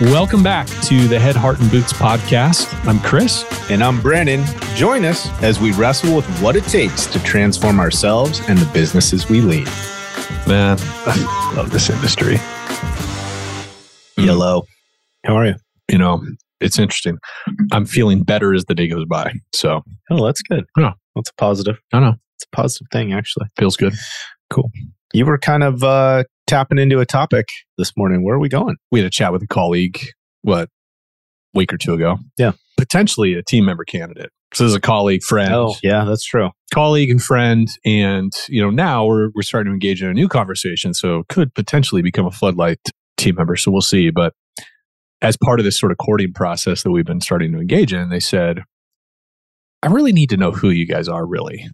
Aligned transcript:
Welcome 0.00 0.42
back 0.42 0.66
to 0.84 1.08
the 1.08 1.18
Head, 1.18 1.36
Heart, 1.36 1.58
and 1.60 1.70
Boots 1.70 1.92
podcast. 1.94 2.68
I'm 2.86 3.00
Chris. 3.00 3.44
And 3.70 3.82
I'm 3.82 4.00
Brandon. 4.02 4.44
Join 4.74 5.06
us 5.06 5.28
as 5.42 5.58
we 5.58 5.72
wrestle 5.72 6.14
with 6.14 6.26
what 6.42 6.54
it 6.54 6.64
takes 6.64 7.06
to 7.06 7.22
transform 7.22 7.80
ourselves 7.80 8.40
and 8.48 8.58
the 8.58 8.70
businesses 8.74 9.30
we 9.30 9.40
lead. 9.40 9.66
Man, 10.46 10.76
I 11.06 11.54
love 11.56 11.70
this 11.70 11.88
industry. 11.88 12.36
Yellow. 14.18 14.66
How 15.24 15.34
are 15.36 15.46
you? 15.46 15.54
You 15.90 15.96
know, 15.96 16.22
it's 16.60 16.78
interesting. 16.78 17.16
I'm 17.72 17.86
feeling 17.86 18.22
better 18.22 18.52
as 18.52 18.66
the 18.66 18.74
day 18.74 18.88
goes 18.88 19.06
by. 19.06 19.32
So, 19.54 19.82
Oh, 20.10 20.26
that's 20.26 20.42
good. 20.42 20.66
Yeah. 20.76 20.92
That's 21.14 21.30
a 21.30 21.34
positive. 21.36 21.78
I 21.94 22.00
don't 22.00 22.10
know. 22.10 22.16
It's 22.34 22.44
a 22.44 22.54
positive 22.54 22.88
thing, 22.92 23.14
actually. 23.14 23.46
Feels 23.58 23.78
good. 23.78 23.94
Cool. 24.50 24.70
You 25.14 25.24
were 25.24 25.38
kind 25.38 25.62
of 25.62 25.82
uh, 25.82 26.24
tapping 26.46 26.78
into 26.78 27.00
a 27.00 27.06
topic 27.06 27.46
this 27.78 27.92
morning. 27.96 28.24
Where 28.24 28.36
are 28.36 28.40
we 28.40 28.48
going? 28.48 28.76
We 28.90 29.00
had 29.00 29.06
a 29.06 29.10
chat 29.10 29.32
with 29.32 29.42
a 29.42 29.46
colleague, 29.46 29.98
what, 30.42 30.68
week 31.54 31.72
or 31.72 31.78
two 31.78 31.94
ago? 31.94 32.18
Yeah. 32.38 32.52
Potentially 32.76 33.34
a 33.34 33.42
team 33.42 33.64
member 33.64 33.84
candidate. 33.84 34.30
So, 34.54 34.64
this 34.64 34.70
is 34.70 34.76
a 34.76 34.80
colleague, 34.80 35.22
friend, 35.22 35.52
Oh, 35.52 35.74
yeah, 35.82 36.04
that's 36.04 36.24
true. 36.24 36.50
colleague 36.72 37.10
and 37.10 37.20
friend. 37.20 37.68
And, 37.84 38.32
you 38.48 38.62
know, 38.62 38.70
now 38.70 39.04
we're, 39.04 39.30
we're 39.34 39.42
starting 39.42 39.70
to 39.70 39.74
engage 39.74 40.02
in 40.02 40.08
a 40.08 40.14
new 40.14 40.28
conversation. 40.28 40.94
So, 40.94 41.24
could 41.28 41.52
potentially 41.54 42.00
become 42.00 42.26
a 42.26 42.30
floodlight 42.30 42.78
team 43.16 43.34
member. 43.34 43.56
So, 43.56 43.72
we'll 43.72 43.80
see. 43.80 44.10
But 44.10 44.34
as 45.20 45.36
part 45.36 45.58
of 45.58 45.64
this 45.64 45.78
sort 45.78 45.90
of 45.90 45.98
courting 45.98 46.32
process 46.32 46.84
that 46.84 46.92
we've 46.92 47.04
been 47.04 47.20
starting 47.20 47.52
to 47.52 47.58
engage 47.58 47.92
in, 47.92 48.08
they 48.10 48.20
said, 48.20 48.62
I 49.82 49.88
really 49.88 50.12
need 50.12 50.30
to 50.30 50.36
know 50.36 50.52
who 50.52 50.70
you 50.70 50.86
guys 50.86 51.08
are, 51.08 51.26
really. 51.26 51.68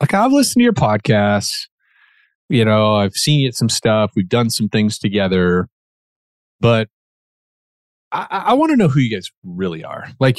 Like, 0.00 0.12
I've 0.12 0.32
listened 0.32 0.60
to 0.60 0.64
your 0.64 0.72
podcasts. 0.72 1.68
You 2.48 2.64
know, 2.64 2.94
I've 2.94 3.14
seen 3.14 3.50
some 3.52 3.68
stuff. 3.68 4.12
We've 4.14 4.28
done 4.28 4.50
some 4.50 4.68
things 4.68 4.98
together. 4.98 5.68
But 6.60 6.88
I, 8.12 8.26
I 8.30 8.54
want 8.54 8.70
to 8.70 8.76
know 8.76 8.88
who 8.88 9.00
you 9.00 9.14
guys 9.14 9.30
really 9.44 9.84
are. 9.84 10.06
Like, 10.20 10.38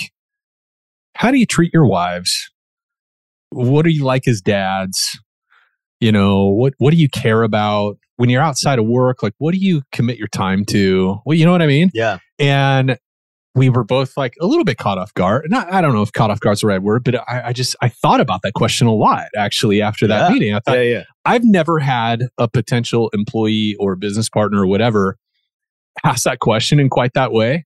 how 1.15 1.31
do 1.31 1.37
you 1.37 1.45
treat 1.45 1.73
your 1.73 1.85
wives? 1.85 2.49
What 3.49 3.85
are 3.85 3.89
you 3.89 4.03
like 4.03 4.27
as 4.27 4.41
dads? 4.41 5.19
You 5.99 6.11
know, 6.11 6.47
what 6.47 6.73
what 6.77 6.91
do 6.91 6.97
you 6.97 7.09
care 7.09 7.43
about 7.43 7.97
when 8.17 8.29
you're 8.29 8.41
outside 8.41 8.77
of 8.77 8.85
work? 8.85 9.23
Like, 9.23 9.33
what 9.39 9.53
do 9.53 9.59
you 9.59 9.81
commit 9.91 10.17
your 10.17 10.27
time 10.27 10.63
to? 10.65 11.17
Well, 11.25 11.35
you 11.35 11.45
know 11.45 11.51
what 11.51 11.61
I 11.61 11.67
mean? 11.67 11.89
Yeah. 11.93 12.19
And 12.39 12.97
we 13.57 13.69
were 13.69 13.83
both 13.83 14.15
like 14.15 14.35
a 14.39 14.45
little 14.45 14.63
bit 14.63 14.77
caught 14.77 14.97
off 14.99 15.13
guard. 15.15 15.47
Not, 15.49 15.71
I 15.73 15.81
don't 15.81 15.93
know 15.93 16.03
if 16.03 16.13
caught 16.13 16.29
off 16.29 16.39
guard's 16.39 16.61
the 16.61 16.67
right 16.67 16.81
word, 16.81 17.03
but 17.03 17.15
I, 17.27 17.47
I 17.47 17.53
just 17.53 17.75
I 17.81 17.89
thought 17.89 18.19
about 18.21 18.41
that 18.43 18.53
question 18.53 18.85
a 18.87 18.93
lot 18.93 19.25
actually 19.35 19.81
after 19.81 20.05
that 20.07 20.27
Yeah. 20.29 20.33
meeting. 20.33 20.53
I 20.53 20.59
thought 20.59 20.77
Yeah, 20.77 20.83
yeah. 20.83 21.03
I've 21.25 21.43
never 21.43 21.79
had 21.79 22.23
a 22.37 22.47
potential 22.47 23.09
employee 23.13 23.75
or 23.79 23.95
business 23.95 24.29
partner 24.29 24.61
or 24.61 24.67
whatever 24.67 25.17
ask 26.03 26.23
that 26.25 26.39
question 26.39 26.79
in 26.79 26.89
quite 26.89 27.13
that 27.15 27.31
way. 27.31 27.65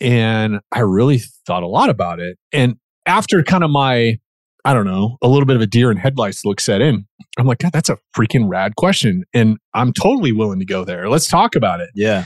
And 0.00 0.60
I 0.72 0.80
really 0.80 1.20
thought 1.46 1.62
a 1.62 1.68
lot 1.68 1.88
about 1.88 2.18
it. 2.18 2.36
And 2.52 2.74
after 3.06 3.42
kind 3.44 3.62
of 3.62 3.70
my, 3.70 4.18
I 4.64 4.72
don't 4.74 4.86
know, 4.86 5.18
a 5.22 5.28
little 5.28 5.46
bit 5.46 5.54
of 5.56 5.62
a 5.62 5.66
deer 5.66 5.90
in 5.90 5.96
headlights 5.96 6.44
look 6.44 6.60
set 6.60 6.80
in, 6.80 7.06
I'm 7.38 7.46
like, 7.46 7.58
God, 7.58 7.72
that's 7.72 7.88
a 7.88 7.98
freaking 8.16 8.48
rad 8.48 8.74
question. 8.76 9.24
And 9.32 9.58
I'm 9.72 9.92
totally 9.92 10.32
willing 10.32 10.58
to 10.58 10.64
go 10.64 10.84
there. 10.84 11.08
Let's 11.08 11.28
talk 11.28 11.54
about 11.54 11.80
it. 11.80 11.90
Yeah. 11.94 12.24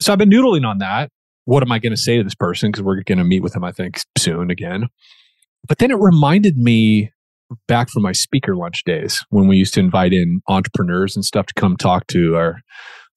So 0.00 0.12
I've 0.12 0.18
been 0.18 0.30
noodling 0.30 0.66
on 0.66 0.78
that. 0.78 1.10
What 1.44 1.62
am 1.62 1.72
I 1.72 1.78
going 1.78 1.92
to 1.92 2.00
say 2.00 2.16
to 2.16 2.24
this 2.24 2.34
person? 2.34 2.70
Because 2.70 2.82
we're 2.82 3.02
going 3.02 3.18
to 3.18 3.24
meet 3.24 3.42
with 3.42 3.54
him, 3.54 3.64
I 3.64 3.72
think, 3.72 4.00
soon 4.16 4.50
again. 4.50 4.88
But 5.66 5.78
then 5.78 5.90
it 5.90 5.98
reminded 5.98 6.56
me 6.56 7.10
back 7.68 7.90
from 7.90 8.02
my 8.02 8.12
speaker 8.12 8.56
lunch 8.56 8.84
days 8.84 9.24
when 9.30 9.46
we 9.46 9.56
used 9.56 9.74
to 9.74 9.80
invite 9.80 10.12
in 10.12 10.40
entrepreneurs 10.48 11.14
and 11.14 11.24
stuff 11.24 11.46
to 11.46 11.54
come 11.54 11.76
talk 11.76 12.06
to 12.08 12.36
our 12.36 12.60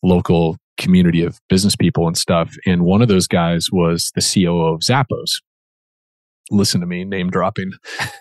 local 0.04 0.58
community 0.78 1.24
of 1.24 1.40
business 1.50 1.76
people 1.76 2.08
and 2.08 2.18
stuff. 2.18 2.56
And 2.66 2.84
one 2.84 3.02
of 3.02 3.08
those 3.08 3.28
guys 3.28 3.68
was 3.72 4.12
the 4.16 4.22
COO 4.22 4.74
of 4.74 4.82
Zappos. 4.82 5.42
Listen 6.52 6.82
to 6.82 6.88
me, 6.88 7.04
name 7.04 7.30
dropping. 7.30 7.72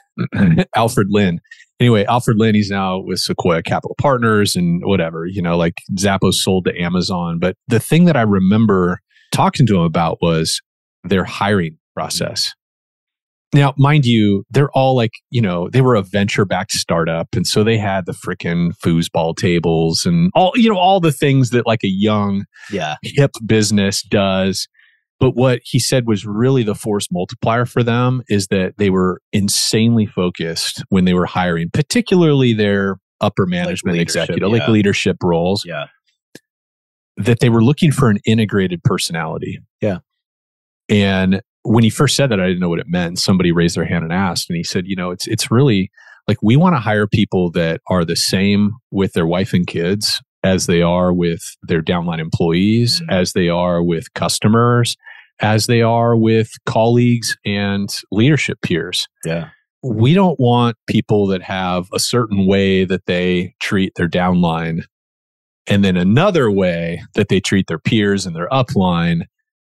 Alfred 0.76 1.08
Lin. 1.10 1.40
Anyway, 1.78 2.04
Alfred 2.06 2.38
Lin, 2.38 2.54
he's 2.54 2.70
now 2.70 2.98
with 2.98 3.18
Sequoia 3.18 3.62
Capital 3.62 3.94
Partners 4.00 4.56
and 4.56 4.82
whatever, 4.84 5.26
you 5.26 5.42
know, 5.42 5.56
like 5.56 5.74
Zappos 5.98 6.34
sold 6.34 6.64
to 6.64 6.80
Amazon. 6.80 7.38
But 7.38 7.56
the 7.68 7.78
thing 7.78 8.06
that 8.06 8.16
I 8.16 8.22
remember 8.22 9.00
talking 9.36 9.66
to 9.66 9.76
him 9.76 9.82
about 9.82 10.18
was 10.22 10.60
their 11.04 11.24
hiring 11.24 11.76
process. 11.94 12.52
Now, 13.54 13.74
mind 13.78 14.04
you, 14.04 14.44
they're 14.50 14.70
all 14.72 14.96
like, 14.96 15.12
you 15.30 15.40
know, 15.40 15.68
they 15.70 15.80
were 15.80 15.94
a 15.94 16.02
venture 16.02 16.44
backed 16.44 16.72
startup. 16.72 17.28
And 17.34 17.46
so 17.46 17.62
they 17.62 17.78
had 17.78 18.04
the 18.06 18.12
freaking 18.12 18.72
foosball 18.84 19.36
tables 19.36 20.04
and 20.04 20.30
all, 20.34 20.52
you 20.56 20.68
know, 20.68 20.76
all 20.78 21.00
the 21.00 21.12
things 21.12 21.50
that 21.50 21.66
like 21.66 21.84
a 21.84 21.88
young 21.88 22.44
Yeah. 22.72 22.96
hip 23.02 23.30
business 23.46 24.02
does. 24.02 24.66
But 25.20 25.30
what 25.36 25.60
he 25.64 25.78
said 25.78 26.06
was 26.06 26.26
really 26.26 26.64
the 26.64 26.74
force 26.74 27.06
multiplier 27.10 27.64
for 27.64 27.82
them 27.82 28.22
is 28.28 28.48
that 28.48 28.74
they 28.78 28.90
were 28.90 29.22
insanely 29.32 30.06
focused 30.06 30.82
when 30.90 31.04
they 31.06 31.14
were 31.14 31.24
hiring, 31.26 31.70
particularly 31.72 32.52
their 32.52 32.96
upper 33.22 33.46
management 33.46 33.96
leadership, 33.96 34.24
executive, 34.24 34.50
like 34.50 34.68
leadership 34.68 35.16
roles, 35.22 35.64
Yeah. 35.64 35.86
That 37.16 37.40
they 37.40 37.48
were 37.48 37.62
looking 37.62 37.92
for 37.92 38.08
an 38.10 38.18
integrated 38.26 38.82
personality. 38.84 39.58
Yeah. 39.80 39.98
And 40.88 41.40
when 41.62 41.82
he 41.82 41.90
first 41.90 42.14
said 42.14 42.30
that, 42.30 42.40
I 42.40 42.46
didn't 42.46 42.60
know 42.60 42.68
what 42.68 42.78
it 42.78 42.86
meant. 42.88 43.18
Somebody 43.18 43.52
raised 43.52 43.76
their 43.76 43.84
hand 43.86 44.04
and 44.04 44.12
asked, 44.12 44.48
and 44.48 44.56
he 44.56 44.62
said, 44.62 44.84
you 44.86 44.94
know, 44.96 45.10
it's 45.10 45.26
it's 45.26 45.50
really 45.50 45.90
like 46.28 46.38
we 46.42 46.56
want 46.56 46.74
to 46.76 46.80
hire 46.80 47.06
people 47.06 47.50
that 47.52 47.80
are 47.88 48.04
the 48.04 48.16
same 48.16 48.72
with 48.90 49.12
their 49.12 49.26
wife 49.26 49.52
and 49.52 49.66
kids 49.66 50.20
as 50.44 50.66
they 50.66 50.82
are 50.82 51.12
with 51.12 51.40
their 51.62 51.82
downline 51.82 52.20
employees, 52.20 53.00
Mhm. 53.00 53.12
as 53.12 53.32
they 53.32 53.48
are 53.48 53.82
with 53.82 54.12
customers, 54.14 54.96
as 55.40 55.66
they 55.66 55.82
are 55.82 56.16
with 56.16 56.50
colleagues 56.66 57.36
and 57.44 57.88
leadership 58.12 58.60
peers. 58.62 59.08
Yeah. 59.24 59.48
We 59.82 60.14
don't 60.14 60.38
want 60.38 60.76
people 60.88 61.26
that 61.28 61.42
have 61.42 61.86
a 61.92 61.98
certain 61.98 62.46
way 62.46 62.84
that 62.84 63.06
they 63.06 63.54
treat 63.60 63.92
their 63.96 64.08
downline 64.08 64.84
and 65.68 65.84
then 65.84 65.96
another 65.96 66.50
way 66.50 67.02
that 67.14 67.28
they 67.28 67.40
treat 67.40 67.66
their 67.66 67.78
peers 67.78 68.26
and 68.26 68.34
their 68.36 68.48
upline. 68.48 69.22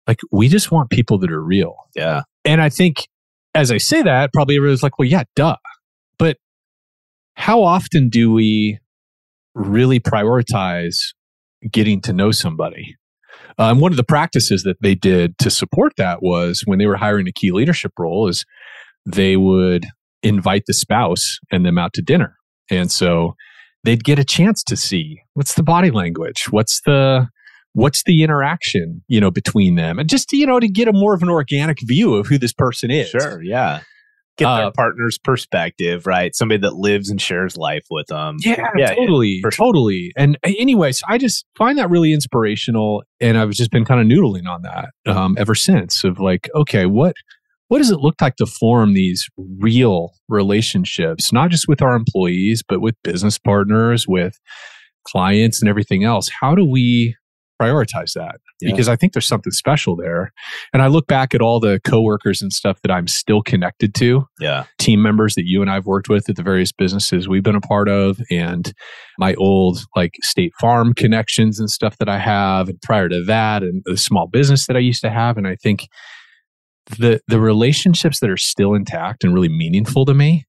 Like 0.06 0.18
we 0.32 0.48
just 0.48 0.72
want 0.72 0.90
people 0.90 1.18
that 1.18 1.30
are 1.30 1.42
real. 1.42 1.76
Yeah. 1.94 2.22
And 2.44 2.60
I 2.60 2.68
think 2.68 3.06
as 3.54 3.70
I 3.70 3.78
say 3.78 4.02
that, 4.02 4.32
probably 4.32 4.56
everyone's 4.56 4.82
like, 4.82 4.98
well, 4.98 5.08
yeah, 5.08 5.24
duh. 5.34 5.56
But 6.18 6.36
how 7.34 7.62
often 7.62 8.08
do 8.08 8.32
we 8.32 8.78
really 9.54 10.00
prioritize 10.00 10.98
getting 11.70 12.00
to 12.02 12.12
know 12.12 12.30
somebody? 12.30 12.96
Um, 13.58 13.80
one 13.80 13.92
of 13.92 13.96
the 13.96 14.04
practices 14.04 14.62
that 14.62 14.76
they 14.80 14.94
did 14.94 15.36
to 15.38 15.50
support 15.50 15.92
that 15.96 16.22
was 16.22 16.62
when 16.64 16.78
they 16.78 16.86
were 16.86 16.96
hiring 16.96 17.28
a 17.28 17.32
key 17.32 17.52
leadership 17.52 17.92
role 17.98 18.28
is 18.28 18.44
they 19.04 19.36
would 19.36 19.86
invite 20.22 20.64
the 20.66 20.74
spouse 20.74 21.38
and 21.50 21.64
them 21.64 21.78
out 21.78 21.92
to 21.94 22.02
dinner. 22.02 22.36
And 22.70 22.90
so 22.90 23.34
they'd 23.84 24.04
get 24.04 24.18
a 24.18 24.24
chance 24.24 24.62
to 24.64 24.76
see 24.76 25.20
what's 25.34 25.54
the 25.54 25.62
body 25.62 25.90
language, 25.90 26.46
what's 26.50 26.80
the 26.86 27.28
what's 27.72 28.02
the 28.04 28.22
interaction, 28.24 29.02
you 29.08 29.20
know, 29.20 29.30
between 29.30 29.76
them, 29.76 29.98
and 29.98 30.08
just 30.08 30.32
you 30.32 30.46
know 30.46 30.60
to 30.60 30.68
get 30.68 30.88
a 30.88 30.92
more 30.92 31.14
of 31.14 31.22
an 31.22 31.28
organic 31.28 31.78
view 31.82 32.14
of 32.14 32.26
who 32.26 32.38
this 32.38 32.52
person 32.52 32.90
is. 32.90 33.08
Sure. 33.10 33.42
Yeah. 33.42 33.80
Get 34.36 34.46
Uh, 34.46 34.56
their 34.56 34.72
partner's 34.72 35.18
perspective, 35.18 36.06
right? 36.06 36.34
Somebody 36.34 36.60
that 36.62 36.74
lives 36.76 37.10
and 37.10 37.20
shares 37.20 37.56
life 37.58 37.84
with 37.90 38.06
them. 38.06 38.36
Yeah, 38.40 38.68
Yeah, 38.76 38.94
totally, 38.94 39.40
for 39.42 39.50
sure. 39.50 39.66
totally. 39.66 40.12
And 40.16 40.38
uh, 40.46 40.50
anyways, 40.58 41.02
I 41.08 41.18
just 41.18 41.44
find 41.58 41.76
that 41.78 41.90
really 41.90 42.12
inspirational, 42.12 43.02
and 43.20 43.36
I've 43.36 43.50
just 43.50 43.70
been 43.70 43.84
kind 43.84 44.00
of 44.00 44.06
noodling 44.06 44.46
on 44.48 44.62
that 44.62 44.90
um, 45.06 45.36
ever 45.38 45.54
since. 45.54 46.04
Of 46.04 46.20
like, 46.20 46.48
okay, 46.54 46.86
what 46.86 47.14
what 47.70 47.78
does 47.78 47.90
it 47.90 48.00
look 48.00 48.16
like 48.20 48.34
to 48.36 48.46
form 48.46 48.94
these 48.94 49.28
real 49.60 50.10
relationships, 50.28 51.32
not 51.32 51.50
just 51.50 51.68
with 51.68 51.80
our 51.80 51.94
employees, 51.94 52.64
but 52.68 52.80
with 52.80 52.96
business 53.04 53.38
partners, 53.38 54.06
with 54.08 54.38
clients, 55.06 55.62
and 55.62 55.68
everything 55.68 56.02
else? 56.02 56.28
How 56.40 56.56
do 56.56 56.64
we 56.64 57.14
prioritize 57.62 58.14
that? 58.14 58.36
Yeah. 58.60 58.72
Because 58.72 58.88
I 58.88 58.96
think 58.96 59.12
there's 59.12 59.26
something 59.28 59.52
special 59.52 59.94
there. 59.94 60.32
And 60.72 60.82
I 60.82 60.88
look 60.88 61.06
back 61.06 61.32
at 61.32 61.40
all 61.40 61.60
the 61.60 61.78
coworkers 61.84 62.42
and 62.42 62.52
stuff 62.52 62.80
that 62.82 62.90
I'm 62.90 63.06
still 63.06 63.40
connected 63.40 63.94
to 63.96 64.24
Yeah. 64.40 64.64
team 64.78 65.00
members 65.00 65.36
that 65.36 65.44
you 65.46 65.62
and 65.62 65.70
I've 65.70 65.86
worked 65.86 66.08
with 66.08 66.28
at 66.28 66.34
the 66.36 66.42
various 66.42 66.72
businesses 66.72 67.28
we've 67.28 67.42
been 67.44 67.54
a 67.54 67.60
part 67.60 67.88
of 67.88 68.18
and 68.30 68.72
my 69.18 69.34
old 69.34 69.84
like 69.94 70.14
state 70.22 70.52
farm 70.60 70.92
connections 70.92 71.60
and 71.60 71.70
stuff 71.70 71.98
that 71.98 72.08
I 72.08 72.18
have 72.18 72.68
and 72.68 72.80
prior 72.82 73.08
to 73.10 73.22
that 73.26 73.62
and 73.62 73.82
the 73.84 73.96
small 73.96 74.26
business 74.26 74.66
that 74.66 74.74
I 74.76 74.80
used 74.80 75.02
to 75.02 75.10
have 75.10 75.36
and 75.36 75.46
I 75.46 75.54
think 75.54 75.86
the 76.98 77.20
the 77.28 77.40
relationships 77.40 78.20
that 78.20 78.30
are 78.30 78.36
still 78.36 78.74
intact 78.74 79.24
and 79.24 79.34
really 79.34 79.48
meaningful 79.48 80.04
to 80.04 80.14
me 80.14 80.46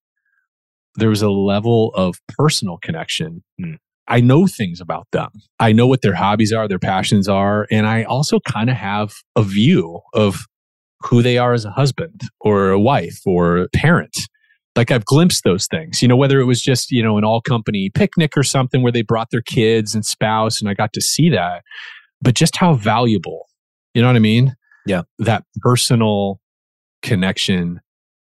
there 0.95 1.09
was 1.09 1.21
a 1.21 1.29
level 1.29 1.91
of 1.95 2.19
personal 2.37 2.77
connection 2.81 3.43
Hmm. 3.59 3.73
I 4.07 4.19
know 4.19 4.45
things 4.45 4.81
about 4.81 5.07
them. 5.13 5.29
I 5.59 5.71
know 5.71 5.87
what 5.87 6.01
their 6.01 6.15
hobbies 6.15 6.51
are, 6.51 6.67
their 6.67 6.79
passions 6.79 7.29
are, 7.29 7.65
and 7.71 7.87
I 7.87 8.03
also 8.03 8.39
kind 8.41 8.69
of 8.69 8.75
have 8.75 9.13
a 9.37 9.43
view 9.43 10.01
of 10.13 10.47
who 11.01 11.21
they 11.21 11.37
are 11.37 11.53
as 11.53 11.63
a 11.65 11.71
husband 11.71 12.21
or 12.41 12.71
a 12.71 12.79
wife 12.79 13.19
or 13.25 13.57
a 13.57 13.69
parent. 13.69 14.17
Like 14.75 14.91
I've 14.91 15.05
glimpsed 15.05 15.43
those 15.45 15.67
things, 15.67 16.01
you 16.01 16.07
know, 16.07 16.17
whether 16.17 16.39
it 16.41 16.45
was 16.45 16.61
just, 16.61 16.91
you 16.91 17.01
know, 17.03 17.17
an 17.17 17.23
all 17.23 17.41
company 17.41 17.89
picnic 17.93 18.35
or 18.37 18.43
something 18.43 18.81
where 18.81 18.91
they 18.91 19.01
brought 19.01 19.29
their 19.31 19.41
kids 19.41 19.95
and 19.95 20.05
spouse 20.05 20.59
and 20.61 20.69
I 20.69 20.73
got 20.73 20.93
to 20.93 21.01
see 21.01 21.29
that. 21.29 21.63
But 22.21 22.35
just 22.35 22.57
how 22.57 22.73
valuable 22.73 23.47
You 23.93 24.01
know 24.01 24.07
what 24.09 24.15
I 24.15 24.19
mean? 24.19 24.55
Yeah. 24.85 25.01
That 25.19 25.43
personal 25.61 26.39
connection 27.01 27.79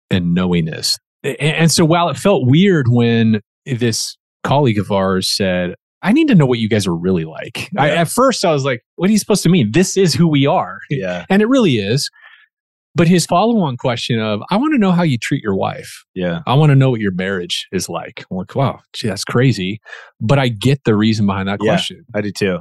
and 0.09 0.33
knowingness. 0.33 0.97
A- 1.23 1.39
And 1.41 1.71
so 1.71 1.85
while 1.85 2.09
it 2.09 2.17
felt 2.17 2.47
weird 2.47 2.87
when 2.89 3.41
this 3.65 4.15
colleague 4.43 4.77
of 4.79 4.91
ours 4.91 5.27
said, 5.27 5.75
I 6.01 6.11
need 6.11 6.27
to 6.27 6.35
know 6.35 6.45
what 6.45 6.59
you 6.59 6.69
guys 6.69 6.85
are 6.85 6.95
really 6.95 7.25
like. 7.25 7.69
I, 7.77 7.89
at 7.89 8.07
first, 8.09 8.45
I 8.45 8.51
was 8.51 8.63
like, 8.63 8.81
what 8.95 9.09
are 9.09 9.11
you 9.11 9.17
supposed 9.17 9.41
to 9.43 9.49
mean? 9.49 9.71
This 9.71 9.97
is 9.97 10.13
who 10.13 10.27
we 10.27 10.45
are. 10.45 10.79
Yeah. 10.89 11.25
And 11.29 11.41
it 11.41 11.47
really 11.47 11.77
is. 11.77 12.09
But 12.93 13.07
his 13.07 13.25
follow 13.25 13.59
on 13.61 13.75
question 13.75 14.19
of, 14.21 14.41
I 14.51 14.57
want 14.57 14.73
to 14.73 14.77
know 14.77 14.91
how 14.91 15.03
you 15.03 15.17
treat 15.17 15.41
your 15.43 15.55
wife. 15.55 16.05
Yeah. 16.13 16.41
I 16.47 16.53
want 16.53 16.69
to 16.69 16.75
know 16.75 16.89
what 16.91 17.01
your 17.01 17.11
marriage 17.11 17.67
is 17.73 17.89
like. 17.89 18.23
I'm 18.31 18.37
like, 18.37 18.55
wow, 18.55 18.79
gee, 18.93 19.07
that's 19.07 19.25
crazy. 19.25 19.79
But 20.21 20.39
I 20.39 20.47
get 20.47 20.83
the 20.85 20.95
reason 20.95 21.25
behind 21.25 21.49
that 21.49 21.59
Yeah. 21.61 21.71
question. 21.71 22.05
I 22.13 22.21
do 22.21 22.31
too. 22.31 22.59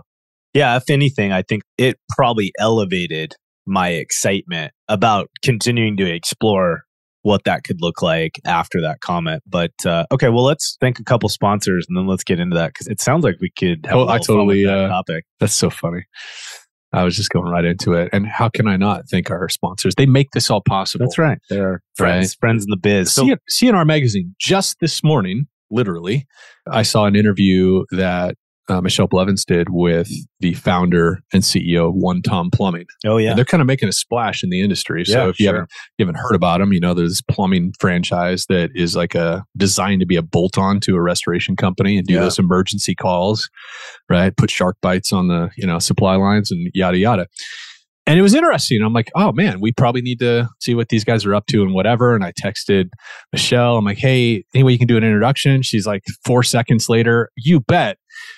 Yeah. 0.55 0.77
If 0.77 0.89
anything, 0.89 1.31
I 1.31 1.43
think 1.43 1.63
it 1.79 1.99
probably 2.17 2.51
elevated 2.59 3.35
my 3.67 3.91
excitement 3.91 4.73
about 4.89 5.29
continuing 5.43 5.97
to 5.99 6.13
explore 6.13 6.83
what 7.23 7.45
that 7.45 7.65
could 7.65 7.81
look 7.81 8.03
like 8.03 8.39
after 8.45 8.81
that 8.83 9.01
comment. 9.01 9.43
But 9.47 9.73
uh, 9.87 10.05
okay, 10.13 10.29
well, 10.29 10.45
let's 10.45 10.77
thank 10.81 10.99
a 11.01 11.05
couple 11.05 11.29
sponsors 11.31 11.87
and 11.89 11.97
then 11.97 12.07
let's 12.07 12.23
get 12.25 12.39
into 12.39 12.55
that 12.57 12.69
because 12.75 12.87
it 12.87 13.01
sounds 13.01 13.25
like 13.25 13.37
we 13.41 13.51
could 13.59 13.87
have. 13.87 13.97
Oh, 13.97 14.03
a 14.03 14.07
I 14.07 14.19
little 14.19 14.37
fun 14.37 14.47
with 14.47 14.57
totally, 14.59 14.65
that 14.67 14.85
uh, 14.85 14.89
topic. 14.89 15.25
That's 15.41 15.55
so 15.55 15.71
funny. 15.71 16.05
I 16.93 17.03
was 17.03 17.17
just 17.17 17.31
going 17.31 17.47
right 17.47 17.65
into 17.65 17.95
it. 17.95 18.11
And 18.13 18.27
how 18.27 18.49
can 18.51 18.69
I 18.69 18.77
not 18.77 19.09
thank 19.11 19.31
our 19.31 19.49
sponsors? 19.49 19.95
They 19.97 20.07
make 20.07 20.31
this 20.31 20.49
all 20.51 20.61
possible. 20.61 21.07
That's 21.07 21.19
right. 21.19 21.39
They're 21.51 21.81
friends, 21.97 22.27
Right. 22.27 22.37
friends 22.39 22.65
in 22.65 22.71
the 22.71 22.77
biz. 22.77 23.13
So 23.13 23.27
CNR 23.51 23.85
Magazine, 23.87 24.35
just 24.39 24.77
this 24.81 25.03
morning, 25.03 25.47
literally, 25.71 26.27
I 26.71 26.83
saw 26.83 27.07
an 27.07 27.17
interview 27.17 27.85
that 27.91 28.37
uh, 28.69 28.81
Michelle 28.81 29.07
Blevins 29.07 29.45
did 29.45 29.69
with 29.71 30.09
the 30.41 30.55
founder 30.55 31.21
and 31.33 31.43
CEO 31.43 31.89
of 31.89 31.95
One 31.95 32.23
Tom 32.23 32.51
Plumbing. 32.51 32.87
oh 33.05 33.17
And 33.17 33.25
yeah, 33.25 33.35
they're 33.35 33.45
kind 33.45 33.61
of 33.61 33.67
making 33.67 33.89
a 33.89 33.93
splash 33.93 34.43
in 34.43 34.51
the 34.51 34.63
industry. 34.63 35.05
So 35.05 35.25
Yeah, 35.25 35.29
if 35.31 35.39
you 35.41 35.45
sure. 35.47 35.55
haven't 35.55 35.71
you 35.99 36.07
haven't 36.07 36.21
heard 36.21 36.35
about 36.35 36.59
them, 36.61 36.73
you 36.73 36.81
know, 36.81 36.95
there's 36.95 37.11
this 37.11 37.21
plumbing 37.23 37.73
franchise 37.79 38.47
that 38.49 38.71
is 38.75 38.97
like 38.97 39.15
a 39.15 39.45
designed 39.57 40.01
to 40.01 40.07
be 40.07 40.17
a 40.17 40.23
bolt 40.23 40.57
on 40.59 40.81
to 40.81 40.97
a 40.97 41.01
restoration 41.03 41.57
company 41.57 41.99
and 41.99 42.07
do 42.07 42.15
Yeah. 42.15 42.21
those 42.21 42.39
emergency 42.39 42.95
calls, 42.95 43.51
right? 44.09 44.37
Put 44.37 44.51
shark 44.51 44.77
bites 44.81 45.13
on 45.13 45.29
the, 45.29 45.51
you 45.57 45.67
know, 45.67 45.79
supply 45.79 46.17
lines 46.17 46.51
and 46.51 46.71
yada 46.75 46.99
yada. 46.99 47.27
And 48.07 48.19
it 48.19 48.23
was 48.23 48.35
interesting. 48.35 48.83
I'm 48.83 48.93
like, 48.93 49.11
oh 49.15 49.33
man, 49.33 49.61
we 49.61 49.73
probably 49.73 50.03
need 50.03 50.19
to 50.19 50.49
see 50.61 50.75
what 50.75 50.91
these 50.91 51.05
guys 51.05 51.25
are 51.25 51.35
up 51.35 51.47
to 51.47 51.63
and 51.63 51.73
whatever. 51.73 52.15
And 52.15 52.23
I 52.25 52.33
texted 52.33 52.91
Michelle. 53.33 53.77
I'm 53.79 53.85
like, 53.85 53.99
hey, 53.99 54.45
any 54.55 54.63
way 54.63 54.73
you 54.73 54.79
can 54.79 54.87
do 54.87 54.97
an 54.99 55.05
introduction? 55.05 55.63
She's 55.63 55.87
like, 55.87 56.03
four 56.25 56.43
seconds 56.43 56.89
later, 56.89 57.31
you 57.37 57.61
bet. 57.61 57.97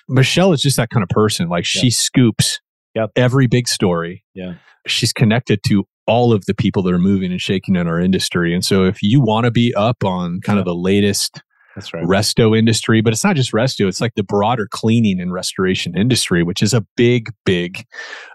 Michelle 0.09 0.53
is 0.53 0.63
just 0.63 0.77
that 0.77 0.91
kind 0.91 1.03
of 1.03 1.09
person. 1.09 1.49
Like 1.49 1.65
she 1.65 1.91
scoops 1.91 2.61
Yep. 2.95 3.11
every 3.15 3.47
big 3.47 3.69
story 3.69 4.25
yeah, 4.33 4.55
she's 4.87 5.13
connected 5.13 5.63
to 5.65 5.85
all 6.07 6.33
of 6.33 6.47
the 6.47 6.55
people 6.55 6.83
that 6.85 6.95
are 6.95 6.99
moving 6.99 7.31
and 7.31 7.43
shaking 7.43 7.77
in 7.77 7.87
our 7.87 8.01
industry. 8.01 8.55
And 8.55 8.65
so 8.65 8.85
if 8.85 9.03
you 9.03 9.21
want 9.21 9.45
to 9.45 9.51
be 9.51 9.75
up 9.75 10.03
on 10.05 10.41
kind 10.43 10.59
of 10.59 10.65
the 10.65 10.75
latest 10.75 11.43
that's 11.75 11.93
right. 11.93 12.05
resto 12.05 12.57
industry, 12.57 13.03
but 13.03 13.13
it's 13.13 13.25
not 13.25 13.37
just 13.37 13.53
resto, 13.53 13.87
it's 13.87 14.01
like 14.01 14.15
the 14.15 14.23
broader 14.23 14.67
cleaning 14.71 15.21
and 15.21 15.33
restoration 15.33 15.95
industry, 15.97 16.43
which 16.43 16.63
is 16.63 16.73
a 16.73 16.87
big, 16.97 17.29
big 17.45 17.85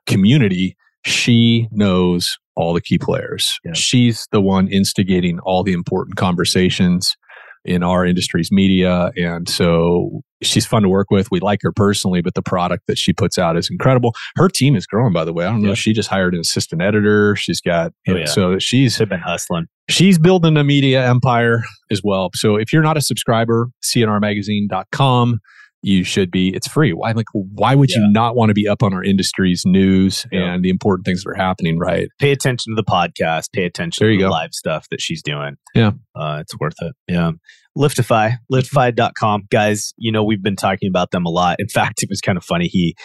community. 0.06 0.76
She 1.06 1.68
knows 1.72 2.38
all 2.56 2.74
the 2.74 2.82
key 2.82 2.98
players. 2.98 3.60
Yeah. 3.64 3.74
She's 3.74 4.28
the 4.32 4.42
one 4.42 4.68
instigating 4.68 5.40
all 5.40 5.64
the 5.64 5.74
important 5.74 6.16
conversations 6.18 7.16
in 7.64 7.84
our 7.84 8.06
industry's 8.06 8.52
media. 8.52 9.12
And 9.16 9.48
so 9.48 10.22
she's 10.42 10.66
fun 10.66 10.82
to 10.82 10.90
work 10.90 11.12
with. 11.12 11.30
We 11.30 11.40
like 11.40 11.60
her 11.62 11.72
personally, 11.72 12.22
but 12.22 12.34
the 12.34 12.42
product 12.42 12.88
that 12.88 12.98
she 12.98 13.14
puts 13.14 13.38
out 13.38 13.56
is 13.56 13.70
incredible. 13.70 14.16
Her 14.36 14.50
team 14.50 14.76
is 14.76 14.88
growing, 14.88 15.14
by 15.14 15.26
the 15.26 15.32
way. 15.32 15.46
I 15.46 15.50
don't 15.52 15.62
know. 15.62 15.70
Yeah. 15.70 15.76
She 15.76 15.94
just 15.94 16.10
hired 16.10 16.34
an 16.34 16.40
assistant 16.40 16.82
editor. 16.82 17.36
She's 17.36 17.62
got, 17.62 17.94
Oh, 18.08 18.14
know, 18.14 18.20
yeah. 18.22 18.26
so 18.26 18.58
she's 18.58 18.98
They've 18.98 19.08
been 19.08 19.20
hustling. 19.20 19.68
she's 19.90 20.18
building 20.18 20.58
a 20.58 20.64
media 20.64 21.08
empire 21.08 21.64
as 21.92 22.02
well. 22.04 22.32
So 22.34 22.56
if 22.56 22.74
you're 22.74 22.82
not 22.82 22.98
a 22.98 23.02
subscriber, 23.02 23.70
cnrmagazine.com, 23.84 25.40
you 25.84 26.04
should 26.04 26.30
be. 26.32 26.50
It's 26.56 26.68
free. 26.68 26.94
Why 26.94 27.12
like 27.12 27.26
why 27.34 27.74
would 27.76 27.90
Yeah. 27.90 27.98
you 28.00 28.12
not 28.12 28.36
want 28.36 28.50
to 28.50 28.54
be 28.54 28.68
up 28.68 28.84
on 28.84 28.94
our 28.94 29.04
industry's 29.04 29.64
news 29.66 30.26
Yeah. 30.32 30.54
and 30.54 30.64
the 30.64 30.70
important 30.70 31.06
things 31.06 31.24
that 31.24 31.30
are 31.32 31.36
happening, 31.36 31.80
right? 31.80 32.08
Pay 32.20 32.32
attention 32.32 32.76
to 32.76 32.76
the 32.76 32.84
podcast. 32.84 33.52
Pay 33.54 33.66
attention 33.66 34.04
There 34.04 34.10
to 34.10 34.16
you 34.16 34.24
the 34.26 34.30
live 34.30 34.54
stuff 34.54 34.86
that 34.92 35.02
she's 35.02 35.24
doing. 35.24 35.56
Yeah. 35.74 35.92
Uh, 36.16 36.38
it's 36.42 36.58
worth 36.60 36.76
it. 36.82 36.94
Yeah. 37.08 37.32
Liftify, 37.78 38.36
liftify.com. 38.52 39.44
Guys, 39.50 39.94
you 39.98 40.12
know, 40.12 40.24
we've 40.24 40.44
been 40.44 40.56
talking 40.56 40.90
about 40.90 41.12
them 41.12 41.26
a 41.26 41.30
lot. 41.30 41.56
In 41.60 41.68
fact, 41.68 42.04
it 42.04 42.10
was 42.10 42.22
kind 42.22 42.38
of 42.38 42.44
funny. 42.44 42.68
He, 42.68 42.96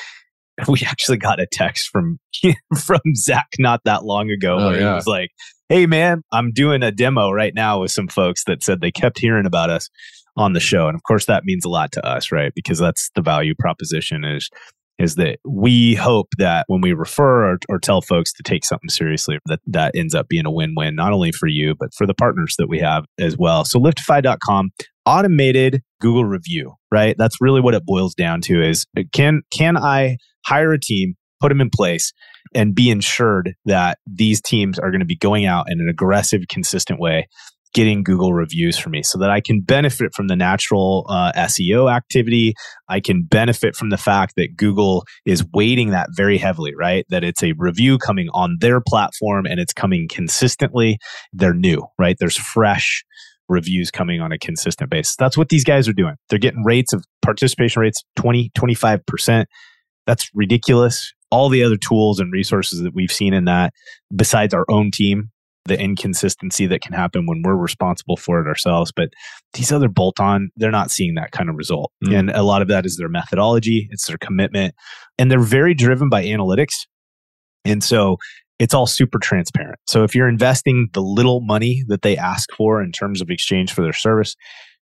we 0.69 0.81
actually 0.87 1.19
got 1.19 1.41
a 1.41 1.47
text 1.51 1.89
from, 1.91 2.19
from 2.85 3.01
Zach 3.15 3.49
not 3.59 3.81
that 3.85 4.05
long 4.05 4.31
ago 4.31 4.57
Oh, 4.59 4.67
where 4.69 4.81
yeah. 4.81 4.89
he 4.91 4.95
was 4.95 5.07
like, 5.07 5.31
Hey 5.69 5.87
man, 5.87 6.23
I'm 6.33 6.53
doing 6.53 6.83
a 6.83 6.93
demo 6.93 7.31
right 7.31 7.53
now 7.55 7.81
with 7.81 7.91
some 7.91 8.07
folks 8.09 8.45
that 8.45 8.63
said 8.63 8.81
they 8.81 8.93
kept 8.93 9.19
hearing 9.19 9.47
about 9.47 9.69
us 9.71 9.89
on 10.37 10.53
the 10.53 10.61
show. 10.61 10.87
And 10.87 10.95
of 10.95 11.03
course 11.03 11.27
that 11.27 11.45
means 11.45 11.65
a 11.65 11.69
lot 11.69 11.93
to 11.93 12.07
us, 12.07 12.31
right? 12.31 12.53
Because 12.55 12.79
that's 12.79 13.11
the 13.15 13.23
value 13.23 13.55
proposition 13.59 14.25
is 14.25 14.51
is 14.99 15.17
that 15.17 15.39
we 15.45 15.95
hope 15.95 16.29
that 16.39 16.65
when 16.69 16.81
we 16.81 16.93
refer 16.93 17.53
or, 17.53 17.59
or 17.69 17.79
tell 17.79 18.01
folks 18.01 18.33
to 18.33 18.43
take 18.43 18.65
something 18.65 18.89
seriously, 18.89 19.39
that 19.47 19.61
that 19.67 19.93
ends 19.95 20.15
up 20.15 20.29
being 20.29 20.47
a 20.47 20.51
win-win, 20.51 20.95
not 20.95 21.13
only 21.13 21.33
for 21.33 21.47
you, 21.47 21.75
but 21.79 21.93
for 21.95 22.07
the 22.07 22.15
partners 22.15 22.55
that 22.59 22.69
we 22.69 22.79
have 22.79 23.05
as 23.19 23.37
well. 23.37 23.65
So 23.65 23.79
liftify.com, 23.79 24.71
automated 25.05 25.83
Google 26.01 26.25
review, 26.25 26.75
right? 26.91 27.15
That's 27.19 27.41
really 27.41 27.61
what 27.61 27.75
it 27.75 27.85
boils 27.85 28.15
down 28.15 28.41
to 28.43 28.63
is 28.63 28.87
uh, 28.97 29.03
can, 29.13 29.43
can 29.51 29.77
I 29.77 30.17
hire 30.47 30.73
a 30.73 30.81
team, 30.81 31.15
put 31.41 31.51
them 31.51 31.61
in 31.61 31.71
place 31.71 32.13
and 32.55 32.75
be 32.75 32.91
ensured 32.91 33.55
that 33.67 33.99
these 34.07 34.41
teams 34.41 34.79
are 34.79 34.91
going 34.91 35.01
to 35.01 35.07
be 35.07 35.17
going 35.17 35.45
out 35.45 35.67
in 35.69 35.81
an 35.81 35.89
aggressive, 35.89 36.43
consistent 36.49 36.99
way 36.99 37.27
getting 37.77 38.03
Google 38.03 38.33
reviews 38.33 38.79
for 38.79 38.89
me 38.89 39.03
so 39.03 39.19
that 39.19 39.31
I 39.31 39.43
can 39.43 39.61
benefit 39.61 40.15
from 40.15 40.29
the 40.29 40.35
natural 40.35 41.05
uh, 41.11 41.31
SEO 41.33 41.95
activity. 41.95 42.55
I 42.89 43.01
can 43.01 43.23
benefit 43.23 43.77
from 43.77 43.91
the 43.91 43.99
fact 43.99 44.33
that 44.37 44.57
Google 44.57 45.05
is 45.27 45.45
weighting 45.53 45.91
that 45.91 46.09
very 46.17 46.39
heavily, 46.39 46.73
right? 46.75 47.05
That 47.11 47.23
it's 47.23 47.43
a 47.43 47.53
review 47.59 47.99
coming 47.99 48.31
on 48.33 48.57
their 48.61 48.81
platform 48.81 49.45
and 49.45 49.61
it's 49.61 49.75
coming 49.75 50.09
consistently. 50.09 50.97
They're 51.35 51.53
new, 51.53 51.87
right? 51.99 52.17
There's 52.19 52.39
fresh 52.39 53.05
reviews 53.47 53.91
coming 53.91 54.23
on 54.23 54.33
a 54.33 54.39
consistent 54.39 54.89
basis. 54.89 55.15
That's 55.15 55.37
what 55.37 55.51
these 55.51 55.63
guys 55.63 55.87
are 55.87 55.93
doing. 55.93 56.15
They're 56.31 56.39
getting 56.39 56.65
rates 56.65 56.95
of 56.95 57.05
participation 57.21 57.83
rates 57.83 58.03
20, 58.17 58.53
25%. 58.57 59.45
That's 60.07 60.31
ridiculous. 60.33 61.13
All 61.31 61.51
the 61.51 61.63
other 61.63 61.77
tools 61.77 62.21
and 62.21 62.33
resources 62.33 62.81
that 62.81 62.95
we've 62.95 63.13
seen 63.13 63.35
in 63.35 63.45
that, 63.45 63.75
besides 64.15 64.55
our 64.55 64.65
own 64.71 64.91
team, 64.91 65.31
the 65.67 65.79
inconsistency 65.79 66.67
that 66.67 66.83
can 66.83 66.93
happen 66.93 67.27
when 67.27 67.43
we're 67.43 67.57
responsible 67.57 68.17
for 68.17 68.41
it 68.41 68.49
ourselves. 68.49 68.93
But 68.95 69.11
these 69.53 69.73
other 69.73 69.89
bolt 69.89 70.21
on, 70.21 70.51
they're 70.57 70.71
not 70.71 70.91
seeing 70.91 71.15
that 71.15 71.33
kind 71.33 71.49
of 71.49 71.57
result. 71.57 71.93
Mm. 72.05 72.19
And 72.19 72.31
a 72.31 72.43
lot 72.43 72.63
of 72.63 72.69
that 72.69 72.87
is 72.87 72.97
their 72.97 73.09
methodology, 73.09 73.89
it's 73.91 74.07
their 74.07 74.19
commitment, 74.19 74.75
and 75.19 75.31
they're 75.31 75.39
very 75.39 75.75
driven 75.75 76.09
by 76.09 76.25
analytics. 76.25 76.87
And 77.65 77.83
so 77.83 78.17
it's 78.59 78.75
all 78.75 78.87
super 78.87 79.19
transparent. 79.19 79.79
So 79.87 80.05
if 80.05 80.15
you're 80.15 80.29
investing 80.29 80.89
the 80.93 81.03
little 81.03 81.41
money 81.41 81.85
that 81.89 82.03
they 82.03 82.17
ask 82.17 82.49
for 82.57 82.83
in 82.83 82.93
terms 82.93 83.21
of 83.21 83.31
exchange 83.31 83.73
for 83.73 83.83
their 83.83 83.93
service, 83.93 84.37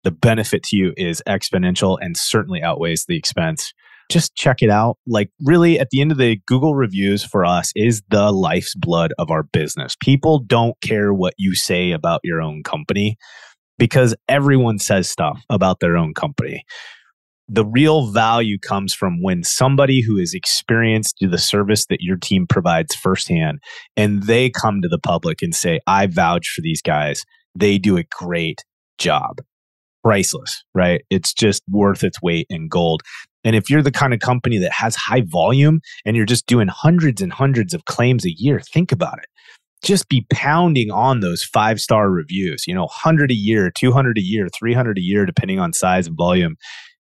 the 0.04 0.10
benefit 0.10 0.64
to 0.64 0.76
you 0.76 0.92
is 0.96 1.22
exponential 1.28 1.96
and 2.00 2.16
certainly 2.16 2.62
outweighs 2.62 3.04
the 3.06 3.16
expense. 3.16 3.72
Just 4.12 4.34
check 4.34 4.62
it 4.62 4.70
out. 4.70 4.98
Like, 5.06 5.30
really, 5.42 5.80
at 5.80 5.88
the 5.90 6.00
end 6.00 6.12
of 6.12 6.18
the 6.18 6.38
Google 6.46 6.74
reviews 6.74 7.24
for 7.24 7.44
us 7.44 7.72
is 7.74 8.02
the 8.10 8.30
life's 8.30 8.74
blood 8.74 9.12
of 9.18 9.30
our 9.30 9.42
business. 9.42 9.96
People 10.00 10.38
don't 10.38 10.78
care 10.80 11.14
what 11.14 11.34
you 11.38 11.54
say 11.54 11.92
about 11.92 12.20
your 12.22 12.40
own 12.42 12.62
company 12.62 13.16
because 13.78 14.14
everyone 14.28 14.78
says 14.78 15.08
stuff 15.08 15.42
about 15.48 15.80
their 15.80 15.96
own 15.96 16.14
company. 16.14 16.64
The 17.48 17.64
real 17.64 18.10
value 18.12 18.58
comes 18.58 18.94
from 18.94 19.20
when 19.20 19.42
somebody 19.42 20.02
who 20.02 20.16
is 20.16 20.34
experienced 20.34 21.16
to 21.18 21.28
the 21.28 21.38
service 21.38 21.86
that 21.86 22.00
your 22.00 22.16
team 22.16 22.46
provides 22.46 22.94
firsthand 22.94 23.58
and 23.96 24.22
they 24.22 24.50
come 24.50 24.80
to 24.82 24.88
the 24.88 24.98
public 24.98 25.42
and 25.42 25.54
say, 25.54 25.80
I 25.86 26.06
vouch 26.06 26.48
for 26.54 26.60
these 26.60 26.80
guys. 26.80 27.24
They 27.54 27.78
do 27.78 27.96
a 27.96 28.04
great 28.04 28.62
job. 28.98 29.38
Priceless, 30.04 30.64
right? 30.74 31.02
It's 31.10 31.34
just 31.34 31.62
worth 31.68 32.04
its 32.04 32.22
weight 32.22 32.46
in 32.48 32.68
gold. 32.68 33.02
And 33.44 33.56
if 33.56 33.68
you're 33.70 33.82
the 33.82 33.90
kind 33.90 34.14
of 34.14 34.20
company 34.20 34.58
that 34.58 34.72
has 34.72 34.94
high 34.96 35.22
volume 35.26 35.80
and 36.04 36.16
you're 36.16 36.26
just 36.26 36.46
doing 36.46 36.68
hundreds 36.68 37.20
and 37.20 37.32
hundreds 37.32 37.74
of 37.74 37.84
claims 37.86 38.24
a 38.24 38.32
year, 38.32 38.60
think 38.60 38.92
about 38.92 39.18
it. 39.18 39.26
Just 39.84 40.08
be 40.08 40.24
pounding 40.32 40.90
on 40.92 41.20
those 41.20 41.42
five 41.42 41.80
star 41.80 42.08
reviews, 42.08 42.64
you 42.68 42.74
know, 42.74 42.82
100 42.84 43.32
a 43.32 43.34
year, 43.34 43.70
200 43.70 44.16
a 44.16 44.20
year, 44.20 44.48
300 44.56 44.96
a 44.96 45.00
year, 45.00 45.26
depending 45.26 45.58
on 45.58 45.72
size 45.72 46.06
and 46.06 46.16
volume. 46.16 46.56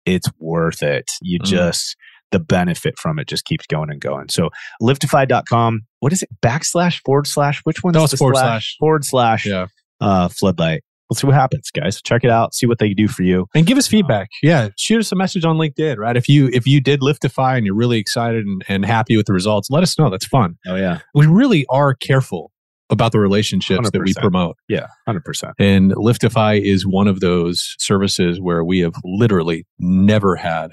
It's 0.06 0.28
worth 0.38 0.82
it. 0.82 1.10
You 1.20 1.38
Mm. 1.40 1.44
just, 1.44 1.96
the 2.30 2.40
benefit 2.40 2.98
from 2.98 3.18
it 3.18 3.28
just 3.28 3.44
keeps 3.44 3.66
going 3.66 3.90
and 3.90 4.00
going. 4.00 4.30
So 4.30 4.48
liftify.com, 4.80 5.82
what 6.00 6.12
is 6.12 6.22
it? 6.22 6.30
Backslash, 6.40 7.00
forward 7.04 7.26
slash, 7.26 7.60
which 7.64 7.82
one's 7.82 7.94
No, 7.94 8.04
it's 8.04 8.12
the 8.12 8.16
forward 8.16 8.36
slash? 8.36 8.46
slash. 8.46 8.76
Forward 8.78 9.04
slash 9.04 9.46
Yeah. 9.46 9.66
uh, 10.00 10.28
floodlight. 10.28 10.82
Let's 11.12 11.20
see 11.20 11.26
what 11.26 11.36
happens, 11.36 11.70
guys. 11.70 12.00
Check 12.02 12.24
it 12.24 12.30
out, 12.30 12.54
see 12.54 12.66
what 12.66 12.78
they 12.78 12.94
do 12.94 13.08
for 13.08 13.22
you. 13.22 13.46
And 13.54 13.66
give 13.66 13.78
us 13.78 13.86
feedback. 13.86 14.22
Um, 14.22 14.48
yeah. 14.48 14.68
Shoot 14.76 15.00
us 15.00 15.12
a 15.12 15.16
message 15.16 15.44
on 15.44 15.56
LinkedIn, 15.56 15.96
right? 15.98 16.16
If 16.16 16.28
you 16.28 16.48
if 16.52 16.66
you 16.66 16.80
did 16.80 17.00
Liftify 17.00 17.56
and 17.56 17.66
you're 17.66 17.74
really 17.76 17.98
excited 17.98 18.44
and, 18.44 18.64
and 18.68 18.84
happy 18.84 19.16
with 19.16 19.26
the 19.26 19.32
results, 19.32 19.68
let 19.70 19.82
us 19.82 19.98
know. 19.98 20.10
That's 20.10 20.26
fun. 20.26 20.56
Oh 20.66 20.76
yeah. 20.76 21.00
We 21.14 21.26
really 21.26 21.66
are 21.70 21.94
careful 21.94 22.50
about 22.90 23.12
the 23.12 23.18
relationships 23.18 23.90
that 23.90 24.02
we 24.02 24.12
promote. 24.14 24.56
Yeah, 24.68 24.86
100%. 25.08 25.52
And 25.58 25.92
Liftify 25.92 26.60
is 26.62 26.86
one 26.86 27.08
of 27.08 27.20
those 27.20 27.74
services 27.78 28.38
where 28.40 28.62
we 28.62 28.80
have 28.80 28.92
literally 29.02 29.66
never 29.78 30.36
had 30.36 30.72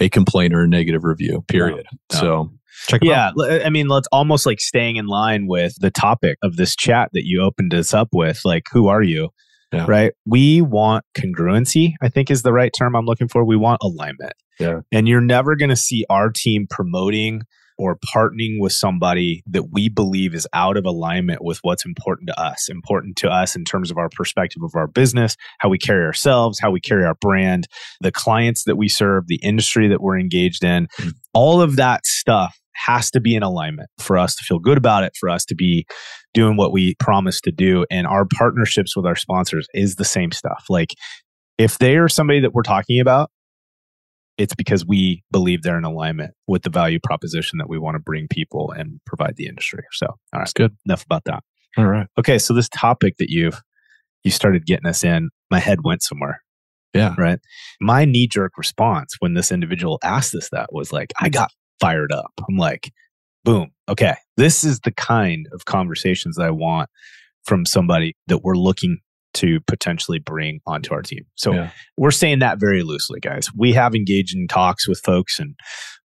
a 0.00 0.08
complaint 0.08 0.52
or 0.54 0.62
a 0.62 0.68
negative 0.68 1.04
review, 1.04 1.44
period. 1.48 1.86
No. 2.12 2.18
So 2.18 2.50
check 2.88 3.00
it 3.02 3.12
out. 3.12 3.34
Yeah, 3.38 3.44
l- 3.44 3.66
I 3.66 3.70
mean, 3.70 3.88
let's 3.88 4.08
almost 4.12 4.44
like 4.44 4.60
staying 4.60 4.96
in 4.96 5.06
line 5.06 5.46
with 5.46 5.74
the 5.80 5.90
topic 5.90 6.36
of 6.42 6.56
this 6.56 6.74
chat 6.74 7.10
that 7.12 7.24
you 7.24 7.40
opened 7.42 7.72
us 7.72 7.94
up 7.94 8.08
with. 8.12 8.40
Like, 8.44 8.64
who 8.72 8.88
are 8.88 9.02
you? 9.02 9.30
Yeah. 9.72 9.86
Right. 9.88 10.12
We 10.24 10.62
want 10.62 11.04
congruency, 11.16 11.94
I 12.00 12.08
think 12.08 12.30
is 12.30 12.42
the 12.42 12.52
right 12.52 12.72
term 12.76 12.94
I'm 12.94 13.04
looking 13.04 13.28
for. 13.28 13.44
We 13.44 13.56
want 13.56 13.80
alignment. 13.82 14.32
Yeah. 14.58 14.80
And 14.92 15.08
you're 15.08 15.20
never 15.20 15.56
going 15.56 15.70
to 15.70 15.76
see 15.76 16.04
our 16.08 16.30
team 16.30 16.66
promoting 16.70 17.42
or 17.78 17.98
partnering 18.14 18.60
with 18.60 18.72
somebody 18.72 19.42
that 19.46 19.70
we 19.72 19.88
believe 19.88 20.34
is 20.34 20.46
out 20.52 20.76
of 20.76 20.84
alignment 20.84 21.42
with 21.42 21.58
what's 21.62 21.84
important 21.84 22.28
to 22.28 22.40
us, 22.40 22.68
important 22.68 23.16
to 23.16 23.28
us 23.28 23.54
in 23.56 23.64
terms 23.64 23.90
of 23.90 23.98
our 23.98 24.08
perspective 24.08 24.62
of 24.62 24.72
our 24.74 24.86
business, 24.86 25.36
how 25.58 25.68
we 25.68 25.78
carry 25.78 26.04
ourselves, 26.04 26.58
how 26.58 26.70
we 26.70 26.80
carry 26.80 27.04
our 27.04 27.14
brand, 27.14 27.66
the 28.00 28.12
clients 28.12 28.64
that 28.64 28.76
we 28.76 28.88
serve, 28.88 29.26
the 29.26 29.40
industry 29.42 29.88
that 29.88 30.00
we're 30.00 30.18
engaged 30.18 30.64
in. 30.64 30.88
Mm. 30.98 31.12
All 31.34 31.60
of 31.60 31.76
that 31.76 32.06
stuff 32.06 32.58
has 32.74 33.10
to 33.10 33.20
be 33.20 33.34
in 33.34 33.42
alignment 33.42 33.88
for 33.98 34.18
us 34.18 34.36
to 34.36 34.44
feel 34.44 34.58
good 34.58 34.78
about 34.78 35.02
it, 35.02 35.16
for 35.18 35.28
us 35.28 35.44
to 35.46 35.54
be 35.54 35.86
doing 36.34 36.56
what 36.56 36.72
we 36.72 36.94
promise 36.96 37.40
to 37.40 37.50
do. 37.50 37.86
And 37.90 38.06
our 38.06 38.26
partnerships 38.26 38.96
with 38.96 39.06
our 39.06 39.16
sponsors 39.16 39.66
is 39.72 39.96
the 39.96 40.04
same 40.04 40.30
stuff. 40.30 40.66
Like 40.68 40.94
if 41.58 41.78
they 41.78 41.96
are 41.96 42.08
somebody 42.08 42.40
that 42.40 42.52
we're 42.52 42.62
talking 42.62 43.00
about, 43.00 43.30
it's 44.38 44.54
because 44.54 44.84
we 44.86 45.22
believe 45.30 45.62
they're 45.62 45.78
in 45.78 45.84
alignment 45.84 46.34
with 46.46 46.62
the 46.62 46.70
value 46.70 46.98
proposition 47.02 47.58
that 47.58 47.68
we 47.68 47.78
want 47.78 47.94
to 47.94 47.98
bring 47.98 48.28
people 48.28 48.70
and 48.70 49.00
provide 49.06 49.36
the 49.36 49.46
industry. 49.46 49.82
So, 49.92 50.06
all 50.06 50.16
right, 50.32 50.40
That's 50.40 50.52
good. 50.52 50.76
enough 50.86 51.04
about 51.04 51.24
that. 51.24 51.42
All 51.78 51.86
right. 51.86 52.06
Okay, 52.18 52.38
so 52.38 52.52
this 52.54 52.68
topic 52.68 53.16
that 53.18 53.30
you've 53.30 53.60
you 54.24 54.30
started 54.30 54.66
getting 54.66 54.86
us 54.86 55.04
in, 55.04 55.30
my 55.50 55.58
head 55.60 55.78
went 55.84 56.02
somewhere, 56.02 56.42
Yeah. 56.92 57.14
right? 57.16 57.38
My 57.80 58.04
knee 58.04 58.26
jerk 58.26 58.52
response 58.58 59.14
when 59.20 59.34
this 59.34 59.52
individual 59.52 59.98
asked 60.02 60.34
us 60.34 60.48
that 60.50 60.70
was 60.72 60.92
like, 60.92 61.12
I 61.20 61.28
got 61.28 61.52
fired 61.80 62.10
up. 62.12 62.32
I'm 62.48 62.56
like, 62.56 62.90
boom, 63.44 63.70
okay, 63.88 64.16
this 64.36 64.64
is 64.64 64.80
the 64.80 64.90
kind 64.90 65.46
of 65.52 65.64
conversations 65.64 66.38
I 66.40 66.50
want 66.50 66.90
from 67.44 67.64
somebody 67.64 68.16
that 68.26 68.38
we're 68.42 68.56
looking 68.56 68.98
to 69.36 69.60
potentially 69.66 70.18
bring 70.18 70.60
onto 70.66 70.92
our 70.92 71.02
team. 71.02 71.24
So 71.36 71.52
Yeah. 71.52 71.70
we're 71.96 72.10
saying 72.10 72.40
that 72.40 72.58
very 72.58 72.82
loosely, 72.82 73.20
guys. 73.20 73.48
We 73.54 73.72
have 73.72 73.94
engaged 73.94 74.34
in 74.36 74.48
talks 74.48 74.88
with 74.88 75.00
folks, 75.04 75.38
and 75.38 75.54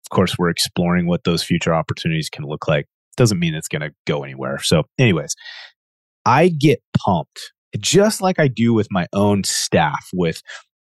of 0.06 0.10
course, 0.16 0.38
we're 0.38 0.50
exploring 0.50 1.08
what 1.08 1.24
those 1.24 1.44
future 1.44 1.74
opportunities 1.74 2.30
can 2.30 2.46
look 2.46 2.68
like. 2.68 2.86
Doesn't 3.18 3.40
mean 3.40 3.56
it's 3.56 3.68
going 3.68 3.82
to 3.82 3.92
go 4.06 4.24
anywhere. 4.24 4.60
So, 4.60 4.84
anyways, 5.00 5.36
I 6.26 6.50
get 6.50 6.80
pumped 6.98 7.52
just 7.80 8.22
like 8.22 8.40
I 8.40 8.48
do 8.48 8.74
with 8.74 8.88
my 8.92 9.08
own 9.14 9.44
staff, 9.44 10.08
with 10.14 10.42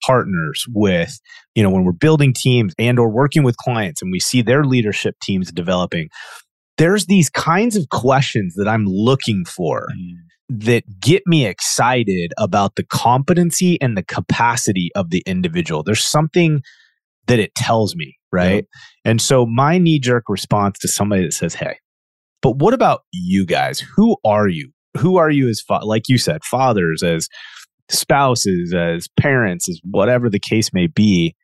partners, 0.05 0.65
with, 0.75 1.19
you 1.55 1.62
know, 1.62 1.71
when 1.71 1.85
we're 1.85 1.93
building 1.93 2.35
teams 2.37 2.75
and 2.79 2.99
or 2.99 3.09
working 3.09 3.43
with 3.43 3.57
clients 3.57 4.03
and 4.03 4.11
we 4.11 4.21
see 4.21 4.43
their 4.43 4.65
leadership 4.65 5.15
teams 5.23 5.53
developing. 5.53 6.09
There's 6.79 7.07
these 7.07 7.31
kinds 7.31 7.77
of 7.77 7.89
questions 7.91 8.55
that 8.57 8.67
I'm 8.67 8.85
looking 8.87 9.45
for 9.45 9.87
mm. 9.97 10.15
That 10.61 11.00
get 11.00 11.23
me 11.26 11.47
excited 11.47 12.32
about 12.37 12.76
the 12.76 12.85
competency 12.85 13.80
and 13.80 13.97
the 13.97 14.02
capacity 14.02 14.90
of 14.94 15.11
the 15.11 15.23
individual. 15.26 15.82
There's 15.82 16.04
something 16.04 16.62
that 17.26 17.38
it 17.38 17.54
tells 17.54 17.97
me, 17.97 18.16
right? 18.30 18.66
And 19.04 19.21
so 19.21 19.47
my 19.47 19.78
knee 19.78 19.99
jerk 19.99 20.25
response 20.28 20.78
to 20.80 20.88
somebody 20.88 21.23
that 21.23 21.32
says, 21.32 21.54
Hey, 21.54 21.78
but 22.42 22.56
what 22.59 22.75
about 22.75 23.02
you 23.12 23.47
guys? 23.47 23.80
Who 23.97 24.16
are 24.25 24.49
you? 24.49 24.73
Who 24.99 25.16
are 25.16 25.30
you 25.30 25.49
as, 25.49 25.61
fa- 25.61 25.85
like 25.85 26.09
you 26.09 26.18
said, 26.18 26.44
fathers, 26.44 27.02
as 27.02 27.28
spouses, 27.88 28.75
as 28.75 29.09
parents, 29.18 29.68
as 29.68 29.80
whatever 29.85 30.28
the 30.28 30.40
case 30.40 30.71
may 30.75 30.87
be? 30.87 31.35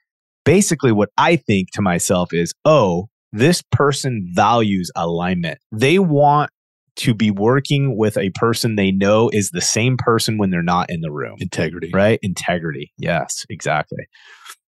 Basically, 0.44 0.92
what 0.92 1.10
I 1.16 1.36
think 1.36 1.70
to 1.72 1.82
myself 1.82 2.32
is, 2.32 2.52
oh, 2.64 3.08
this 3.32 3.62
person 3.70 4.26
values 4.32 4.90
alignment. 4.96 5.58
They 5.72 5.98
want 5.98 6.50
to 6.98 7.14
be 7.14 7.30
working 7.30 7.96
with 7.96 8.16
a 8.16 8.30
person 8.34 8.76
they 8.76 8.90
know 8.92 9.30
is 9.32 9.50
the 9.50 9.60
same 9.60 9.96
person 9.96 10.36
when 10.38 10.50
they're 10.50 10.62
not 10.62 10.90
in 10.90 11.00
the 11.00 11.10
room, 11.10 11.36
Integrity. 11.40 11.90
right? 11.92 12.18
Integrity. 12.22 12.92
Yes, 12.98 13.44
exactly. 13.48 14.06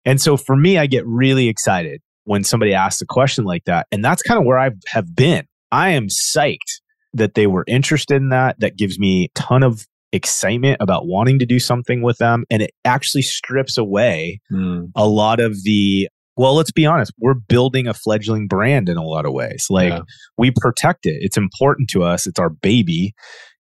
And 0.04 0.20
so 0.20 0.36
for 0.36 0.56
me, 0.56 0.78
I 0.78 0.86
get 0.86 1.06
really 1.06 1.48
excited 1.48 2.00
when 2.24 2.44
somebody 2.44 2.72
asks 2.74 3.02
a 3.02 3.06
question 3.06 3.44
like 3.44 3.64
that. 3.64 3.86
And 3.92 4.04
that's 4.04 4.22
kind 4.22 4.38
of 4.38 4.46
where 4.46 4.58
I 4.58 4.70
have 4.88 5.14
been. 5.14 5.46
I 5.72 5.90
am 5.90 6.06
psyched 6.08 6.80
that 7.14 7.34
they 7.34 7.46
were 7.46 7.64
interested 7.66 8.16
in 8.16 8.28
that. 8.30 8.58
That 8.60 8.76
gives 8.76 8.98
me 8.98 9.24
a 9.24 9.38
ton 9.38 9.62
of 9.62 9.86
excitement 10.12 10.76
about 10.80 11.06
wanting 11.06 11.38
to 11.38 11.46
do 11.46 11.58
something 11.58 12.02
with 12.02 12.18
them. 12.18 12.44
And 12.50 12.62
it 12.62 12.70
actually 12.84 13.22
strips 13.22 13.78
away 13.78 14.40
Mm. 14.52 14.90
a 14.96 15.06
lot 15.06 15.38
of 15.40 15.62
the 15.64 16.08
well 16.40 16.54
let's 16.54 16.72
be 16.72 16.86
honest 16.86 17.12
we're 17.18 17.34
building 17.34 17.86
a 17.86 17.92
fledgling 17.94 18.48
brand 18.48 18.88
in 18.88 18.96
a 18.96 19.04
lot 19.04 19.26
of 19.26 19.32
ways 19.32 19.66
like 19.68 19.90
Yeah. 19.92 20.00
we 20.38 20.50
protect 20.56 21.04
it 21.04 21.18
it's 21.20 21.36
important 21.36 21.90
to 21.90 22.02
us 22.02 22.26
it's 22.26 22.38
our 22.38 22.48
baby 22.50 23.12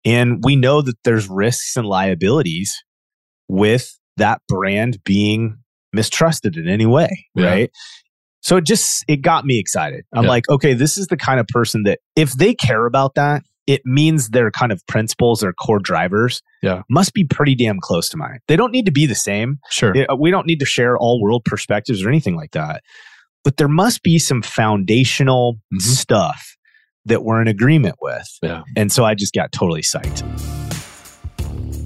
and 0.04 0.42
we 0.44 0.54
know 0.54 0.80
that 0.82 0.94
there's 1.04 1.28
risks 1.28 1.76
and 1.76 1.86
liabilities 1.86 2.72
with 3.48 3.98
that 4.16 4.40
brand 4.48 4.98
being 5.04 5.58
mistrusted 5.92 6.56
in 6.56 6.68
any 6.68 6.86
way 6.86 7.26
Yeah. 7.34 7.46
right 7.46 7.70
so 8.42 8.56
it 8.58 8.64
just 8.64 9.04
it 9.08 9.22
got 9.22 9.44
me 9.44 9.58
excited 9.58 10.04
i'm 10.14 10.24
Yeah. 10.24 10.30
like 10.30 10.48
okay 10.48 10.72
this 10.74 10.96
is 10.96 11.08
the 11.08 11.16
kind 11.16 11.40
of 11.40 11.46
person 11.48 11.82
that 11.82 11.98
if 12.14 12.32
they 12.34 12.54
care 12.54 12.86
about 12.86 13.14
that 13.16 13.42
it 13.68 13.82
means 13.84 14.30
their 14.30 14.50
kind 14.50 14.72
of 14.72 14.84
principles 14.88 15.44
or 15.44 15.52
core 15.52 15.78
drivers 15.78 16.42
Yeah. 16.62 16.82
must 16.90 17.12
be 17.14 17.22
pretty 17.22 17.54
damn 17.54 17.78
close 17.80 18.08
to 18.08 18.16
mine 18.16 18.38
they 18.48 18.56
don't 18.56 18.72
need 18.72 18.86
to 18.86 18.92
be 18.92 19.06
the 19.06 19.14
same 19.14 19.58
Sure. 19.70 19.94
yeah, 19.94 20.06
we 20.18 20.30
don't 20.32 20.46
need 20.46 20.58
to 20.60 20.66
share 20.66 20.96
all 20.96 21.20
world 21.22 21.44
perspectives 21.44 22.02
or 22.04 22.08
anything 22.08 22.34
like 22.34 22.50
that. 22.52 22.82
But 23.44 23.56
there 23.58 23.68
must 23.68 24.02
be 24.02 24.18
some 24.18 24.42
foundational 24.42 25.60
Mhm. 25.72 25.80
stuff 25.82 26.56
that 27.04 27.22
we're 27.24 27.40
in 27.40 27.48
agreement 27.48 27.94
with. 28.00 28.26
Yeah. 28.42 28.62
And 28.76 28.90
so 28.90 29.04
I 29.04 29.14
just 29.14 29.32
got 29.34 29.52
totally 29.52 29.82
psyched. 29.82 30.22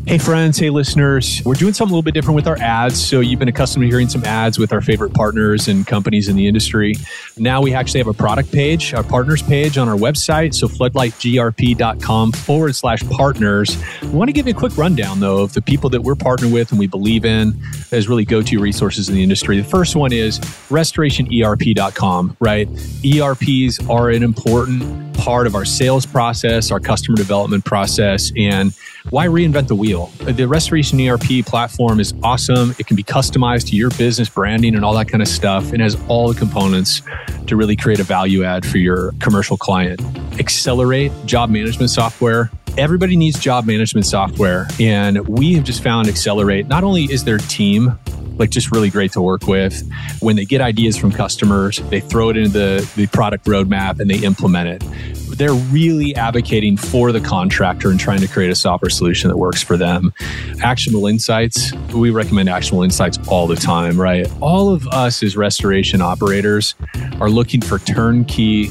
Hey, 0.04 0.18
friends. 0.18 0.58
Hey, 0.58 0.68
listeners. 0.68 1.40
We're 1.44 1.54
doing 1.54 1.72
something 1.72 1.92
a 1.92 1.94
little 1.94 2.02
bit 2.02 2.12
different 2.12 2.34
with 2.34 2.48
our 2.48 2.58
ads. 2.58 3.02
So, 3.02 3.20
you've 3.20 3.38
been 3.38 3.48
accustomed 3.48 3.84
to 3.84 3.88
hearing 3.88 4.08
some 4.08 4.24
ads 4.24 4.58
with 4.58 4.72
our 4.72 4.80
favorite 4.80 5.14
partners 5.14 5.68
and 5.68 5.86
companies 5.86 6.28
in 6.28 6.34
the 6.34 6.48
industry. 6.48 6.96
Now, 7.38 7.62
we 7.62 7.72
actually 7.72 8.00
have 8.00 8.08
a 8.08 8.12
product 8.12 8.50
page, 8.50 8.94
our 8.94 9.04
partners 9.04 9.42
page 9.42 9.78
on 9.78 9.88
our 9.88 9.96
website. 9.96 10.54
So, 10.54 10.66
floodlightgrp.com 10.66 12.32
forward 12.32 12.74
slash 12.74 13.08
partners. 13.10 13.80
We 14.02 14.08
want 14.08 14.28
to 14.28 14.32
give 14.32 14.48
you 14.48 14.54
a 14.54 14.56
quick 14.56 14.76
rundown, 14.76 15.20
though, 15.20 15.38
of 15.38 15.52
the 15.52 15.62
people 15.62 15.88
that 15.90 16.02
we're 16.02 16.16
partnered 16.16 16.52
with 16.52 16.72
and 16.72 16.80
we 16.80 16.88
believe 16.88 17.24
in 17.24 17.54
as 17.92 18.08
really 18.08 18.24
go 18.24 18.42
to 18.42 18.58
resources 18.58 19.08
in 19.08 19.14
the 19.14 19.22
industry. 19.22 19.60
The 19.60 19.68
first 19.68 19.94
one 19.94 20.12
is 20.12 20.40
restorationerp.com, 20.68 22.36
right? 22.40 22.68
ERPs 23.04 23.88
are 23.88 24.10
an 24.10 24.24
important 24.24 25.11
part 25.22 25.46
of 25.46 25.54
our 25.54 25.64
sales 25.64 26.04
process, 26.04 26.72
our 26.72 26.80
customer 26.80 27.16
development 27.16 27.64
process, 27.64 28.32
and 28.36 28.74
why 29.10 29.26
reinvent 29.26 29.68
the 29.68 29.74
wheel? 29.76 30.06
The 30.18 30.48
Restoration 30.48 31.00
ERP 31.00 31.46
platform 31.46 32.00
is 32.00 32.12
awesome. 32.24 32.74
It 32.80 32.88
can 32.88 32.96
be 32.96 33.04
customized 33.04 33.68
to 33.68 33.76
your 33.76 33.90
business 33.90 34.28
branding 34.28 34.74
and 34.74 34.84
all 34.84 34.94
that 34.94 35.06
kind 35.06 35.22
of 35.22 35.28
stuff, 35.28 35.72
and 35.72 35.80
has 35.80 35.96
all 36.08 36.32
the 36.32 36.36
components 36.36 37.02
to 37.46 37.54
really 37.54 37.76
create 37.76 38.00
a 38.00 38.02
value 38.02 38.42
add 38.42 38.66
for 38.66 38.78
your 38.78 39.12
commercial 39.20 39.56
client. 39.56 40.00
Accelerate 40.40 41.12
job 41.24 41.50
management 41.50 41.90
software. 41.90 42.50
Everybody 42.76 43.16
needs 43.16 43.38
job 43.38 43.64
management 43.64 44.06
software, 44.06 44.66
and 44.80 45.28
we 45.28 45.54
have 45.54 45.62
just 45.62 45.84
found 45.84 46.08
Accelerate. 46.08 46.66
Not 46.66 46.82
only 46.82 47.04
is 47.04 47.22
their 47.22 47.38
team 47.38 47.96
like 48.42 48.50
just 48.50 48.72
really 48.72 48.90
great 48.90 49.12
to 49.12 49.22
work 49.22 49.46
with. 49.46 49.88
When 50.20 50.34
they 50.34 50.44
get 50.44 50.60
ideas 50.60 50.96
from 50.96 51.12
customers, 51.12 51.78
they 51.90 52.00
throw 52.00 52.28
it 52.28 52.36
into 52.36 52.50
the, 52.50 52.92
the 52.96 53.06
product 53.06 53.46
roadmap 53.46 54.00
and 54.00 54.10
they 54.10 54.18
implement 54.18 54.68
it. 54.68 55.38
They're 55.38 55.54
really 55.54 56.14
advocating 56.16 56.76
for 56.76 57.12
the 57.12 57.20
contractor 57.20 57.88
and 57.88 58.00
trying 58.00 58.20
to 58.20 58.26
create 58.26 58.50
a 58.50 58.56
software 58.56 58.90
solution 58.90 59.30
that 59.30 59.36
works 59.36 59.62
for 59.62 59.76
them. 59.76 60.12
Actionable 60.60 61.06
insights, 61.06 61.72
we 61.94 62.10
recommend 62.10 62.48
actionable 62.48 62.82
insights 62.82 63.16
all 63.28 63.46
the 63.46 63.56
time, 63.56 63.98
right? 63.98 64.28
All 64.40 64.74
of 64.74 64.88
us 64.88 65.22
as 65.22 65.36
restoration 65.36 66.02
operators 66.02 66.74
are 67.20 67.30
looking 67.30 67.60
for 67.60 67.78
turnkey 67.78 68.70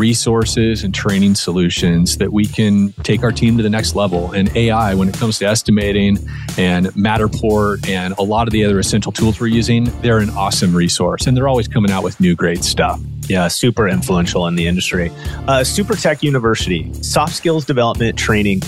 resources 0.00 0.82
and 0.82 0.94
training 0.94 1.34
solutions 1.34 2.16
that 2.16 2.32
we 2.32 2.46
can 2.46 2.92
take 3.02 3.22
our 3.22 3.30
team 3.30 3.58
to 3.58 3.62
the 3.62 3.68
next 3.68 3.94
level. 3.94 4.32
And 4.32 4.54
AI, 4.56 4.94
when 4.94 5.10
it 5.10 5.14
comes 5.14 5.38
to 5.40 5.46
estimating 5.46 6.16
and 6.56 6.86
Matterport 6.96 7.86
and 7.86 8.14
a 8.18 8.22
lot 8.22 8.48
of 8.48 8.52
the 8.52 8.64
other 8.64 8.78
essential 8.78 9.12
tools 9.12 9.38
we're 9.38 9.48
using, 9.48 9.84
they're 10.00 10.18
an 10.18 10.30
awesome 10.30 10.74
resource. 10.74 11.26
And 11.26 11.36
they're 11.36 11.48
always 11.48 11.68
coming 11.68 11.90
out 11.90 12.02
with 12.02 12.18
new 12.18 12.34
great 12.34 12.64
stuff. 12.64 12.98
Yeah, 13.28 13.46
super 13.48 13.86
influential 13.86 14.46
in 14.46 14.56
the 14.56 14.66
industry. 14.66 15.12
Uh, 15.46 15.62
Super 15.62 15.94
Tech 15.94 16.22
University, 16.22 16.92
soft 16.94 17.34
skills 17.34 17.64
development 17.64 18.18
training 18.18 18.60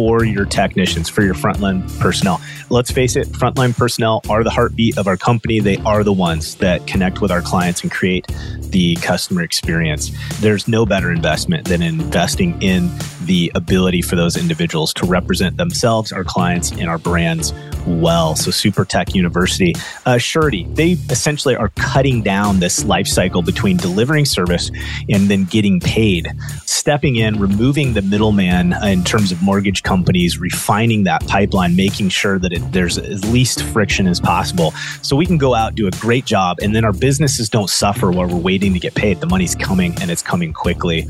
for 0.00 0.24
your 0.24 0.46
technicians, 0.46 1.10
for 1.10 1.20
your 1.20 1.34
frontline 1.34 1.86
personnel. 2.00 2.40
Let's 2.70 2.90
face 2.90 3.16
it, 3.16 3.28
frontline 3.28 3.76
personnel 3.76 4.22
are 4.30 4.42
the 4.42 4.48
heartbeat 4.48 4.96
of 4.96 5.06
our 5.06 5.18
company. 5.18 5.60
They 5.60 5.76
are 5.84 6.02
the 6.02 6.12
ones 6.12 6.54
that 6.54 6.86
connect 6.86 7.20
with 7.20 7.30
our 7.30 7.42
clients 7.42 7.82
and 7.82 7.90
create 7.90 8.26
the 8.60 8.96
customer 8.96 9.42
experience. 9.42 10.10
There's 10.40 10.66
no 10.66 10.86
better 10.86 11.12
investment 11.12 11.68
than 11.68 11.82
investing 11.82 12.62
in 12.62 12.90
the 13.24 13.52
ability 13.54 14.00
for 14.00 14.16
those 14.16 14.38
individuals 14.38 14.94
to 14.94 15.04
represent 15.04 15.58
themselves, 15.58 16.12
our 16.12 16.24
clients, 16.24 16.70
and 16.70 16.88
our 16.88 16.96
brands 16.96 17.52
well. 17.86 18.36
So, 18.36 18.50
Super 18.50 18.84
Tech 18.84 19.14
University, 19.14 19.74
uh, 20.06 20.18
Surety, 20.18 20.66
they 20.70 20.92
essentially 21.10 21.56
are 21.56 21.70
cutting 21.76 22.22
down 22.22 22.60
this 22.60 22.84
life 22.84 23.06
cycle 23.06 23.42
between 23.42 23.76
delivering 23.76 24.24
service 24.24 24.70
and 25.08 25.28
then 25.28 25.44
getting 25.44 25.80
paid, 25.80 26.28
stepping 26.66 27.16
in, 27.16 27.38
removing 27.38 27.94
the 27.94 28.02
middleman 28.02 28.72
in 28.84 29.04
terms 29.04 29.32
of 29.32 29.42
mortgage 29.42 29.82
companies, 29.82 30.38
refining 30.38 31.04
that 31.04 31.26
pipeline, 31.26 31.76
making 31.76 32.08
sure 32.08 32.38
that 32.38 32.52
it, 32.52 32.72
there's 32.72 32.98
as 32.98 33.24
least 33.32 33.62
friction 33.62 34.06
as 34.06 34.20
possible. 34.20 34.72
So 35.02 35.16
we 35.16 35.26
can 35.26 35.38
go 35.38 35.54
out, 35.54 35.74
do 35.74 35.86
a 35.86 35.90
great 35.92 36.24
job, 36.24 36.58
and 36.62 36.74
then 36.74 36.84
our 36.84 36.92
businesses 36.92 37.48
don't 37.48 37.70
suffer 37.70 38.10
while 38.10 38.28
we're 38.28 38.36
waiting 38.36 38.72
to 38.72 38.78
get 38.78 38.94
paid. 38.94 39.20
The 39.20 39.26
money's 39.26 39.54
coming 39.54 39.94
and 40.00 40.10
it's 40.10 40.22
coming 40.22 40.52
quickly. 40.52 41.06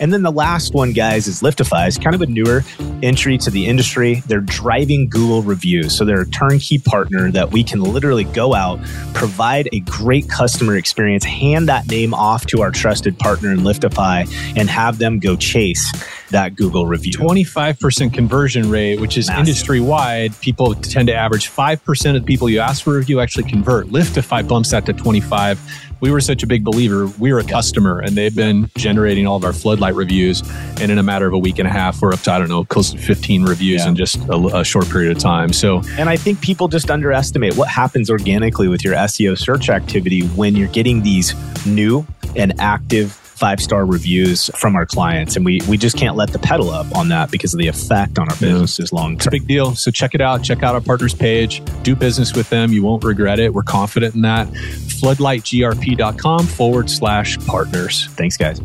And 0.00 0.12
then 0.12 0.22
the 0.22 0.32
last 0.32 0.74
one, 0.74 0.92
guys, 0.92 1.26
is 1.26 1.42
Liftify. 1.42 1.86
It's 1.86 1.98
kind 1.98 2.14
of 2.14 2.22
a 2.22 2.26
newer 2.26 2.62
entry 3.02 3.38
to 3.38 3.50
the 3.50 3.66
industry. 3.66 4.22
They're 4.26 4.40
driving 4.40 5.08
Google 5.08 5.42
reviews. 5.42 5.96
So 5.96 6.04
they're 6.04 6.13
turnkey 6.22 6.78
partner 6.78 7.30
that 7.32 7.50
we 7.50 7.64
can 7.64 7.82
literally 7.82 8.24
go 8.24 8.54
out, 8.54 8.78
provide 9.14 9.68
a 9.72 9.80
great 9.80 10.28
customer 10.28 10.76
experience, 10.76 11.24
hand 11.24 11.68
that 11.68 11.88
name 11.88 12.14
off 12.14 12.46
to 12.46 12.62
our 12.62 12.70
trusted 12.70 13.18
partner 13.18 13.50
in 13.50 13.58
Liftify, 13.58 14.28
and 14.56 14.70
have 14.70 14.98
them 14.98 15.18
go 15.18 15.34
chase 15.34 15.92
that 16.30 16.56
Google 16.56 16.86
review. 16.86 17.12
25% 17.12 18.12
conversion 18.12 18.70
rate, 18.70 19.00
which 19.00 19.16
is 19.16 19.28
industry 19.30 19.80
wide. 19.80 20.38
People 20.40 20.74
tend 20.74 21.08
to 21.08 21.14
average 21.14 21.50
5% 21.50 22.16
of 22.16 22.22
the 22.22 22.26
people 22.26 22.48
you 22.48 22.60
ask 22.60 22.84
for 22.84 22.94
a 22.94 22.98
review 22.98 23.20
actually 23.20 23.48
convert. 23.48 23.86
Liftify 23.88 24.46
bumps 24.46 24.70
that 24.70 24.86
to 24.86 24.92
25 24.92 25.58
we 26.04 26.10
were 26.10 26.20
such 26.20 26.42
a 26.42 26.46
big 26.46 26.64
believer. 26.64 27.06
We're 27.18 27.38
a 27.38 27.44
customer, 27.44 28.00
and 28.00 28.14
they've 28.14 28.34
been 28.34 28.70
generating 28.76 29.26
all 29.26 29.36
of 29.36 29.44
our 29.44 29.54
floodlight 29.54 29.94
reviews. 29.94 30.42
And 30.78 30.92
in 30.92 30.98
a 30.98 31.02
matter 31.02 31.26
of 31.26 31.32
a 31.32 31.38
week 31.38 31.58
and 31.58 31.66
a 31.66 31.70
half, 31.70 32.02
we're 32.02 32.12
up 32.12 32.20
to 32.20 32.32
I 32.32 32.38
don't 32.38 32.50
know, 32.50 32.62
close 32.62 32.90
to 32.90 32.98
15 32.98 33.44
reviews 33.44 33.82
yeah. 33.82 33.88
in 33.88 33.96
just 33.96 34.16
a, 34.28 34.58
a, 34.58 34.64
short 34.64 34.90
period 34.90 35.16
of 35.16 35.22
time. 35.22 35.50
So, 35.54 35.80
and 35.96 36.10
I 36.10 36.18
think 36.18 36.42
people 36.42 36.68
just 36.68 36.90
underestimate 36.90 37.56
what 37.56 37.68
happens 37.68 38.10
organically 38.10 38.68
with 38.68 38.84
your 38.84 38.94
SEO 38.94 39.38
search 39.38 39.70
activity 39.70 40.26
when 40.28 40.56
you're 40.56 40.68
getting 40.68 41.02
these 41.02 41.34
new 41.64 42.06
and 42.36 42.52
active 42.60 43.18
five 43.44 43.60
star 43.60 43.84
reviews 43.84 44.48
from 44.54 44.74
our 44.74 44.86
clients. 44.86 45.36
And 45.36 45.44
we, 45.44 45.60
we 45.68 45.76
just 45.76 45.98
can't 45.98 46.16
let 46.16 46.32
the 46.32 46.38
pedal 46.38 46.70
up 46.70 46.86
on 46.96 47.10
that 47.10 47.30
because 47.30 47.52
of 47.52 47.60
the 47.60 47.68
effect 47.68 48.18
on 48.18 48.26
our 48.30 48.36
businesses 48.36 48.88
yeah. 48.90 48.98
long 48.98 49.10
term. 49.10 49.16
It's 49.18 49.26
a 49.26 49.30
big 49.32 49.46
deal. 49.46 49.74
So 49.74 49.90
check 49.90 50.14
it 50.14 50.22
out. 50.22 50.42
Check 50.42 50.62
out 50.62 50.74
our 50.74 50.80
partners 50.80 51.12
page. 51.12 51.62
Do 51.82 51.94
business 51.94 52.34
with 52.34 52.48
them. 52.48 52.72
You 52.72 52.82
won't 52.82 53.04
regret 53.04 53.38
it. 53.38 53.52
We're 53.52 53.62
confident 53.62 54.14
in 54.14 54.22
that. 54.22 54.48
Floodlightgrp.com 54.48 56.46
forward 56.46 56.88
slash 56.88 57.36
partners. 57.46 58.06
Thanks, 58.12 58.38
guys. 58.38 58.62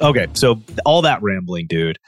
Okay. 0.00 0.26
So 0.32 0.60
all 0.84 1.02
that 1.02 1.22
rambling, 1.22 1.68
dude. 1.68 2.00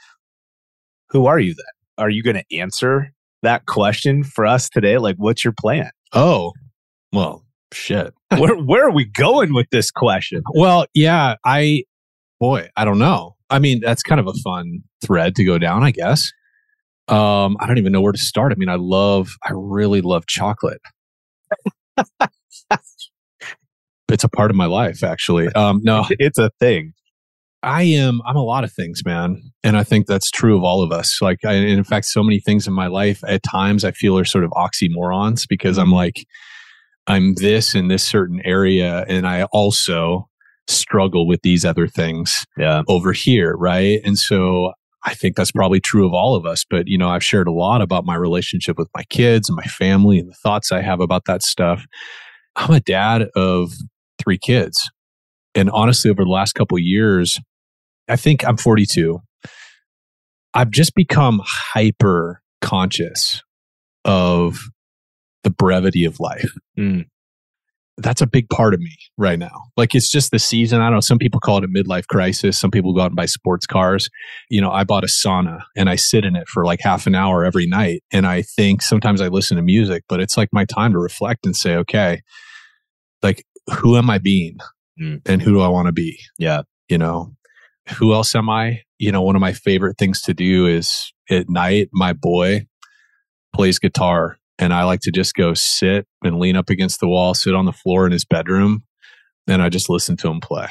Who 1.11 1.27
are 1.27 1.39
you 1.39 1.53
then? 1.53 1.65
Are 1.97 2.09
you 2.09 2.21
going 2.21 2.35
to 2.35 2.57
answer 2.57 3.13
that 3.43 3.65
question 3.65 4.25
for 4.25 4.45
us 4.45 4.67
today? 4.67 4.97
Like, 4.97 5.15
what's 5.15 5.45
your 5.45 5.53
plan? 5.57 5.89
Oh, 6.11 6.51
well, 7.13 7.45
shit. 7.73 8.13
where, 8.37 8.55
where 8.55 8.87
are 8.87 8.91
we 8.91 9.05
going 9.05 9.53
with 9.53 9.67
this 9.71 9.91
question? 9.91 10.41
Well, 10.53 10.85
yeah, 10.93 11.35
I, 11.45 11.83
boy, 12.39 12.69
I 12.75 12.85
don't 12.85 12.99
know. 12.99 13.35
I 13.49 13.59
mean, 13.59 13.81
that's 13.81 14.03
kind 14.03 14.19
of 14.19 14.27
a 14.27 14.33
fun 14.43 14.81
thread 15.05 15.35
to 15.35 15.45
go 15.45 15.57
down, 15.57 15.83
I 15.83 15.91
guess. 15.91 16.31
Um, 17.07 17.55
I 17.59 17.67
don't 17.67 17.77
even 17.77 17.93
know 17.93 18.01
where 18.01 18.11
to 18.11 18.17
start. 18.17 18.51
I 18.51 18.55
mean, 18.55 18.69
I 18.69 18.75
love, 18.75 19.29
I 19.45 19.51
really 19.53 20.01
love 20.01 20.27
chocolate. 20.27 20.81
it's 24.09 24.23
a 24.23 24.29
part 24.29 24.51
of 24.51 24.57
my 24.57 24.65
life, 24.65 25.03
actually. 25.03 25.47
Um, 25.49 25.79
no, 25.83 26.05
it's 26.09 26.37
a 26.37 26.49
thing. 26.59 26.93
I 27.63 27.83
am, 27.83 28.21
I'm 28.25 28.35
a 28.35 28.43
lot 28.43 28.63
of 28.63 28.71
things, 28.71 29.03
man. 29.05 29.41
And 29.63 29.77
I 29.77 29.83
think 29.83 30.05
that's 30.05 30.29
true 30.29 30.55
of 30.55 30.63
all 30.63 30.83
of 30.83 30.91
us. 30.91 31.21
Like, 31.21 31.39
I, 31.45 31.53
in 31.53 31.83
fact, 31.83 32.05
so 32.05 32.21
many 32.23 32.39
things 32.39 32.67
in 32.67 32.73
my 32.73 32.87
life 32.87 33.23
at 33.27 33.41
times 33.43 33.83
I 33.83 33.91
feel 33.91 34.17
are 34.17 34.25
sort 34.25 34.43
of 34.43 34.51
oxymorons 34.51 35.47
because 35.47 35.77
I'm 35.77 35.87
mm-hmm. 35.87 35.95
like, 35.95 36.25
I'm 37.07 37.35
this 37.35 37.73
in 37.73 37.87
this 37.87 38.03
certain 38.03 38.41
area, 38.43 39.05
and 39.07 39.27
I 39.27 39.43
also 39.45 40.29
struggle 40.67 41.27
with 41.27 41.41
these 41.41 41.63
other 41.63 41.87
things 41.87 42.45
yeah. 42.57 42.83
over 42.87 43.13
here, 43.13 43.55
right? 43.55 44.01
And 44.03 44.17
so 44.17 44.73
I 45.05 45.13
think 45.13 45.35
that's 45.35 45.51
probably 45.51 45.79
true 45.79 46.05
of 46.05 46.13
all 46.13 46.35
of 46.35 46.45
us. 46.45 46.65
But, 46.69 46.87
you 46.87 46.97
know, 46.97 47.09
I've 47.09 47.23
shared 47.23 47.47
a 47.47 47.51
lot 47.53 47.81
about 47.81 48.05
my 48.05 48.15
relationship 48.15 48.77
with 48.77 48.89
my 48.93 49.03
kids 49.03 49.47
and 49.47 49.55
my 49.55 49.63
family 49.63 50.19
and 50.19 50.29
the 50.29 50.35
thoughts 50.35 50.71
I 50.71 50.81
have 50.81 50.99
about 50.99 51.25
that 51.25 51.43
stuff. 51.43 51.85
I'm 52.57 52.73
a 52.73 52.81
dad 52.81 53.29
of 53.35 53.71
three 54.19 54.37
kids. 54.37 54.89
And 55.55 55.69
honestly, 55.69 56.11
over 56.11 56.23
the 56.23 56.29
last 56.29 56.53
couple 56.53 56.77
years, 56.77 57.39
I 58.09 58.17
think 58.17 58.45
I'm 58.45 58.57
42. 58.57 59.19
I've 60.53 60.71
just 60.71 60.93
become 60.93 61.41
hyper 61.45 62.41
conscious 62.61 63.43
of 64.03 64.59
the 65.47 65.53
brevity 65.53 66.03
of 66.03 66.19
life. 66.19 66.51
Mm. 66.77 67.05
That's 67.99 68.21
a 68.21 68.27
big 68.27 68.49
part 68.49 68.73
of 68.73 68.81
me 68.81 68.91
right 69.17 69.39
now. 69.39 69.63
Like 69.77 69.95
it's 69.95 70.11
just 70.11 70.31
the 70.31 70.39
season. 70.39 70.81
I 70.81 70.87
don't 70.87 70.95
know. 70.95 70.99
Some 70.99 71.17
people 71.17 71.39
call 71.39 71.57
it 71.57 71.63
a 71.63 71.69
midlife 71.69 72.05
crisis. 72.07 72.57
Some 72.57 72.69
people 72.69 72.93
go 72.93 72.99
out 72.99 73.07
and 73.07 73.15
buy 73.15 73.27
sports 73.27 73.65
cars. 73.65 74.09
You 74.49 74.59
know, 74.59 74.69
I 74.69 74.83
bought 74.83 75.05
a 75.05 75.07
sauna 75.07 75.61
and 75.77 75.89
I 75.89 75.95
sit 75.95 76.25
in 76.25 76.35
it 76.35 76.49
for 76.49 76.65
like 76.65 76.81
half 76.81 77.07
an 77.07 77.15
hour 77.15 77.45
every 77.45 77.65
night. 77.65 78.03
And 78.11 78.27
I 78.27 78.41
think 78.41 78.81
sometimes 78.81 79.21
I 79.21 79.29
listen 79.29 79.55
to 79.55 79.63
music, 79.63 80.03
but 80.09 80.19
it's 80.19 80.35
like 80.35 80.49
my 80.51 80.65
time 80.65 80.91
to 80.91 80.99
reflect 80.99 81.45
and 81.45 81.55
say, 81.55 81.75
okay, 81.77 82.21
like 83.23 83.45
who 83.79 83.95
am 83.95 84.09
I 84.09 84.17
being 84.17 84.57
mm. 84.99 85.21
and 85.25 85.41
who 85.41 85.53
do 85.53 85.61
I 85.61 85.69
want 85.69 85.85
to 85.85 85.93
be? 85.93 86.19
Yeah. 86.37 86.63
You 86.89 86.97
know, 86.97 87.33
who 87.95 88.13
else 88.13 88.35
am 88.35 88.49
I? 88.49 88.81
You 88.99 89.13
know, 89.13 89.21
one 89.21 89.37
of 89.37 89.41
my 89.41 89.53
favorite 89.53 89.97
things 89.97 90.21
to 90.23 90.33
do 90.33 90.67
is 90.67 91.13
at 91.29 91.49
night, 91.49 91.87
my 91.93 92.11
boy 92.11 92.67
plays 93.53 93.79
guitar 93.79 94.37
and 94.59 94.73
I 94.73 94.83
like 94.83 95.01
to 95.01 95.11
just 95.11 95.33
go 95.35 95.53
sit 95.53 96.07
and 96.23 96.39
lean 96.39 96.55
up 96.55 96.69
against 96.69 96.99
the 96.99 97.07
wall, 97.07 97.33
sit 97.33 97.55
on 97.55 97.65
the 97.65 97.71
floor 97.71 98.05
in 98.05 98.11
his 98.11 98.25
bedroom, 98.25 98.83
and 99.47 99.61
I 99.61 99.69
just 99.69 99.89
listen 99.89 100.17
to 100.17 100.29
him 100.29 100.39
play. 100.39 100.67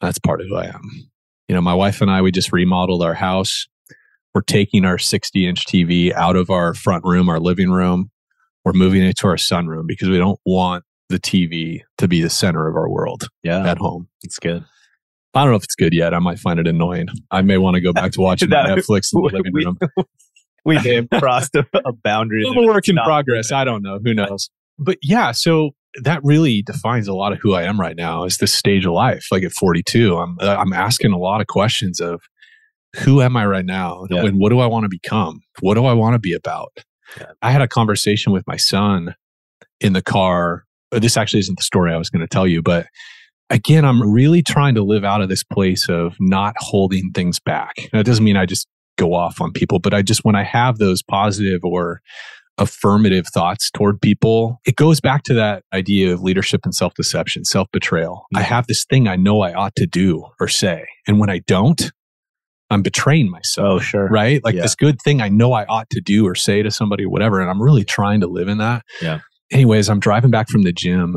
That's 0.00 0.18
part 0.18 0.40
of 0.40 0.48
who 0.48 0.56
I 0.56 0.66
am. 0.66 0.82
You 1.48 1.54
know, 1.54 1.60
my 1.60 1.74
wife 1.74 2.00
and 2.00 2.10
I, 2.10 2.22
we 2.22 2.30
just 2.30 2.52
remodeled 2.52 3.02
our 3.02 3.14
house. 3.14 3.68
We're 4.34 4.42
taking 4.42 4.84
our 4.84 4.98
60 4.98 5.46
inch 5.46 5.66
TV 5.66 6.12
out 6.12 6.36
of 6.36 6.50
our 6.50 6.74
front 6.74 7.04
room, 7.04 7.28
our 7.28 7.40
living 7.40 7.70
room. 7.70 8.10
We're 8.64 8.72
moving 8.74 9.02
it 9.02 9.16
to 9.18 9.28
our 9.28 9.36
sunroom 9.36 9.86
because 9.86 10.08
we 10.08 10.18
don't 10.18 10.38
want 10.44 10.84
the 11.08 11.18
TV 11.18 11.80
to 11.96 12.06
be 12.06 12.20
the 12.20 12.28
center 12.28 12.68
of 12.68 12.76
our 12.76 12.88
world 12.88 13.28
yeah. 13.42 13.66
at 13.66 13.78
home. 13.78 14.08
It's 14.22 14.38
good. 14.38 14.64
I 15.34 15.42
don't 15.42 15.52
know 15.52 15.56
if 15.56 15.64
it's 15.64 15.74
good 15.74 15.94
yet. 15.94 16.14
I 16.14 16.18
might 16.18 16.38
find 16.38 16.58
it 16.58 16.66
annoying. 16.66 17.08
I 17.30 17.42
may 17.42 17.58
want 17.58 17.76
to 17.76 17.80
go 17.80 17.92
back 17.92 18.12
to 18.12 18.20
watching 18.22 18.48
Netflix 18.48 19.10
in 19.14 19.22
the 19.22 19.30
living 19.32 19.52
room 19.54 19.78
we 20.68 20.76
have 20.76 21.08
crossed 21.18 21.54
a, 21.54 21.66
a 21.84 21.92
boundary. 21.92 22.44
A 22.46 22.66
work 22.66 22.88
in 22.88 22.96
progress. 22.96 23.50
I 23.50 23.64
don't 23.64 23.82
know. 23.82 23.98
Who 24.04 24.14
knows? 24.14 24.50
But 24.78 24.98
yeah, 25.02 25.32
so 25.32 25.70
that 26.02 26.20
really 26.22 26.62
defines 26.62 27.08
a 27.08 27.14
lot 27.14 27.32
of 27.32 27.38
who 27.40 27.54
I 27.54 27.64
am 27.64 27.80
right 27.80 27.96
now. 27.96 28.24
Is 28.24 28.38
this 28.38 28.52
stage 28.52 28.86
of 28.86 28.92
life? 28.92 29.26
Like 29.32 29.42
at 29.42 29.52
42, 29.52 30.16
I'm 30.16 30.36
uh, 30.40 30.56
I'm 30.56 30.72
asking 30.72 31.12
a 31.12 31.18
lot 31.18 31.40
of 31.40 31.46
questions 31.46 32.00
of 32.00 32.20
who 32.96 33.20
am 33.20 33.36
I 33.36 33.46
right 33.46 33.64
now, 33.64 34.06
yeah. 34.10 34.24
and 34.24 34.38
what 34.38 34.50
do 34.50 34.60
I 34.60 34.66
want 34.66 34.84
to 34.84 34.88
become? 34.88 35.40
What 35.60 35.74
do 35.74 35.84
I 35.84 35.92
want 35.92 36.14
to 36.14 36.18
be 36.18 36.32
about? 36.32 36.72
Yeah. 37.18 37.26
I 37.42 37.50
had 37.50 37.62
a 37.62 37.68
conversation 37.68 38.32
with 38.32 38.46
my 38.46 38.56
son 38.56 39.14
in 39.80 39.92
the 39.92 40.02
car. 40.02 40.64
This 40.90 41.16
actually 41.16 41.40
isn't 41.40 41.58
the 41.58 41.64
story 41.64 41.92
I 41.92 41.98
was 41.98 42.08
going 42.08 42.20
to 42.20 42.28
tell 42.28 42.46
you, 42.46 42.62
but 42.62 42.86
again, 43.50 43.84
I'm 43.84 44.02
really 44.10 44.42
trying 44.42 44.74
to 44.74 44.82
live 44.82 45.04
out 45.04 45.20
of 45.20 45.28
this 45.28 45.44
place 45.44 45.88
of 45.88 46.16
not 46.18 46.54
holding 46.58 47.10
things 47.12 47.38
back. 47.40 47.74
That 47.92 48.06
doesn't 48.06 48.24
mean 48.24 48.36
I 48.36 48.46
just 48.46 48.66
go 48.98 49.14
off 49.14 49.40
on 49.40 49.52
people, 49.52 49.78
but 49.78 49.94
I 49.94 50.02
just, 50.02 50.24
when 50.24 50.36
I 50.36 50.42
have 50.42 50.76
those 50.76 51.02
positive 51.02 51.60
or 51.64 52.00
affirmative 52.58 53.26
thoughts 53.28 53.70
toward 53.70 54.00
people, 54.00 54.60
it 54.66 54.76
goes 54.76 55.00
back 55.00 55.22
to 55.24 55.34
that 55.34 55.62
idea 55.72 56.12
of 56.12 56.22
leadership 56.22 56.62
and 56.64 56.74
self 56.74 56.92
deception, 56.94 57.44
self 57.44 57.68
betrayal. 57.72 58.26
I 58.34 58.42
have 58.42 58.66
this 58.66 58.84
thing 58.84 59.08
I 59.08 59.16
know 59.16 59.40
I 59.40 59.54
ought 59.54 59.76
to 59.76 59.86
do 59.86 60.26
or 60.40 60.48
say. 60.48 60.86
And 61.06 61.18
when 61.18 61.30
I 61.30 61.40
don't, 61.46 61.90
I'm 62.70 62.82
betraying 62.82 63.30
myself. 63.30 63.66
Oh, 63.66 63.78
sure. 63.78 64.08
Right? 64.08 64.44
Like 64.44 64.54
yeah. 64.54 64.62
this 64.62 64.74
good 64.74 65.00
thing 65.02 65.22
I 65.22 65.28
know 65.28 65.52
I 65.52 65.64
ought 65.66 65.88
to 65.90 66.00
do 66.00 66.26
or 66.26 66.34
say 66.34 66.62
to 66.62 66.70
somebody 66.70 67.04
or 67.04 67.10
whatever. 67.10 67.40
And 67.40 67.48
I'm 67.48 67.62
really 67.62 67.84
trying 67.84 68.20
to 68.20 68.26
live 68.26 68.48
in 68.48 68.58
that. 68.58 68.82
Yeah. 69.00 69.20
Anyways, 69.50 69.88
I'm 69.88 70.00
driving 70.00 70.30
back 70.30 70.48
from 70.50 70.62
the 70.62 70.72
gym. 70.72 71.16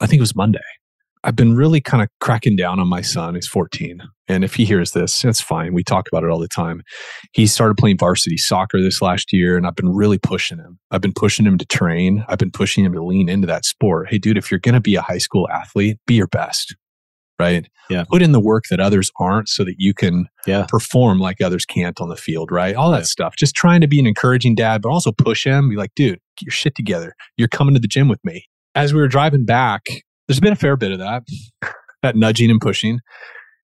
I 0.00 0.06
think 0.06 0.18
it 0.18 0.22
was 0.22 0.34
Monday. 0.34 0.58
I've 1.22 1.36
been 1.36 1.54
really 1.54 1.80
kind 1.82 2.02
of 2.02 2.08
cracking 2.20 2.56
down 2.56 2.80
on 2.80 2.88
my 2.88 3.02
son. 3.02 3.34
He's 3.34 3.46
14. 3.46 4.00
And 4.26 4.42
if 4.42 4.54
he 4.54 4.64
hears 4.64 4.92
this, 4.92 5.20
that's 5.20 5.40
fine. 5.40 5.74
We 5.74 5.84
talk 5.84 6.06
about 6.10 6.24
it 6.24 6.30
all 6.30 6.38
the 6.38 6.48
time. 6.48 6.82
He 7.32 7.46
started 7.46 7.76
playing 7.76 7.98
varsity 7.98 8.38
soccer 8.38 8.80
this 8.80 9.02
last 9.02 9.32
year, 9.32 9.56
and 9.56 9.66
I've 9.66 9.76
been 9.76 9.92
really 9.92 10.18
pushing 10.18 10.56
him. 10.58 10.78
I've 10.90 11.02
been 11.02 11.12
pushing 11.12 11.44
him 11.44 11.58
to 11.58 11.66
train. 11.66 12.24
I've 12.28 12.38
been 12.38 12.50
pushing 12.52 12.84
him 12.84 12.92
to 12.94 13.04
lean 13.04 13.28
into 13.28 13.46
that 13.48 13.64
sport. 13.66 14.08
Hey, 14.08 14.18
dude, 14.18 14.38
if 14.38 14.50
you're 14.50 14.60
going 14.60 14.74
to 14.76 14.80
be 14.80 14.94
a 14.94 15.02
high 15.02 15.18
school 15.18 15.46
athlete, 15.50 15.98
be 16.06 16.14
your 16.14 16.28
best, 16.28 16.74
right? 17.38 17.68
Yeah. 17.90 18.04
Put 18.08 18.22
in 18.22 18.32
the 18.32 18.40
work 18.40 18.64
that 18.70 18.80
others 18.80 19.10
aren't 19.18 19.48
so 19.50 19.62
that 19.64 19.74
you 19.78 19.92
can 19.92 20.26
Yeah. 20.46 20.64
perform 20.68 21.18
like 21.18 21.40
others 21.42 21.66
can't 21.66 22.00
on 22.00 22.08
the 22.08 22.16
field, 22.16 22.50
right? 22.50 22.74
All 22.76 22.92
that 22.92 22.98
Yeah. 22.98 23.04
stuff. 23.04 23.34
Just 23.36 23.54
trying 23.54 23.82
to 23.82 23.88
be 23.88 23.98
an 24.00 24.06
encouraging 24.06 24.54
dad, 24.54 24.80
but 24.80 24.88
also 24.90 25.12
push 25.12 25.44
him, 25.44 25.68
be 25.68 25.76
like, 25.76 25.90
dude, 25.94 26.20
get 26.38 26.46
your 26.46 26.52
shit 26.52 26.74
together. 26.76 27.14
You're 27.36 27.48
coming 27.48 27.74
to 27.74 27.80
the 27.80 27.88
gym 27.88 28.08
with 28.08 28.20
me. 28.24 28.46
As 28.74 28.94
we 28.94 29.00
were 29.00 29.08
driving 29.08 29.44
back, 29.44 29.82
there's 30.30 30.38
been 30.38 30.52
a 30.52 30.56
fair 30.56 30.76
bit 30.76 30.92
of 30.92 31.00
that, 31.00 31.24
that 32.04 32.14
nudging 32.14 32.52
and 32.52 32.60
pushing. 32.60 33.00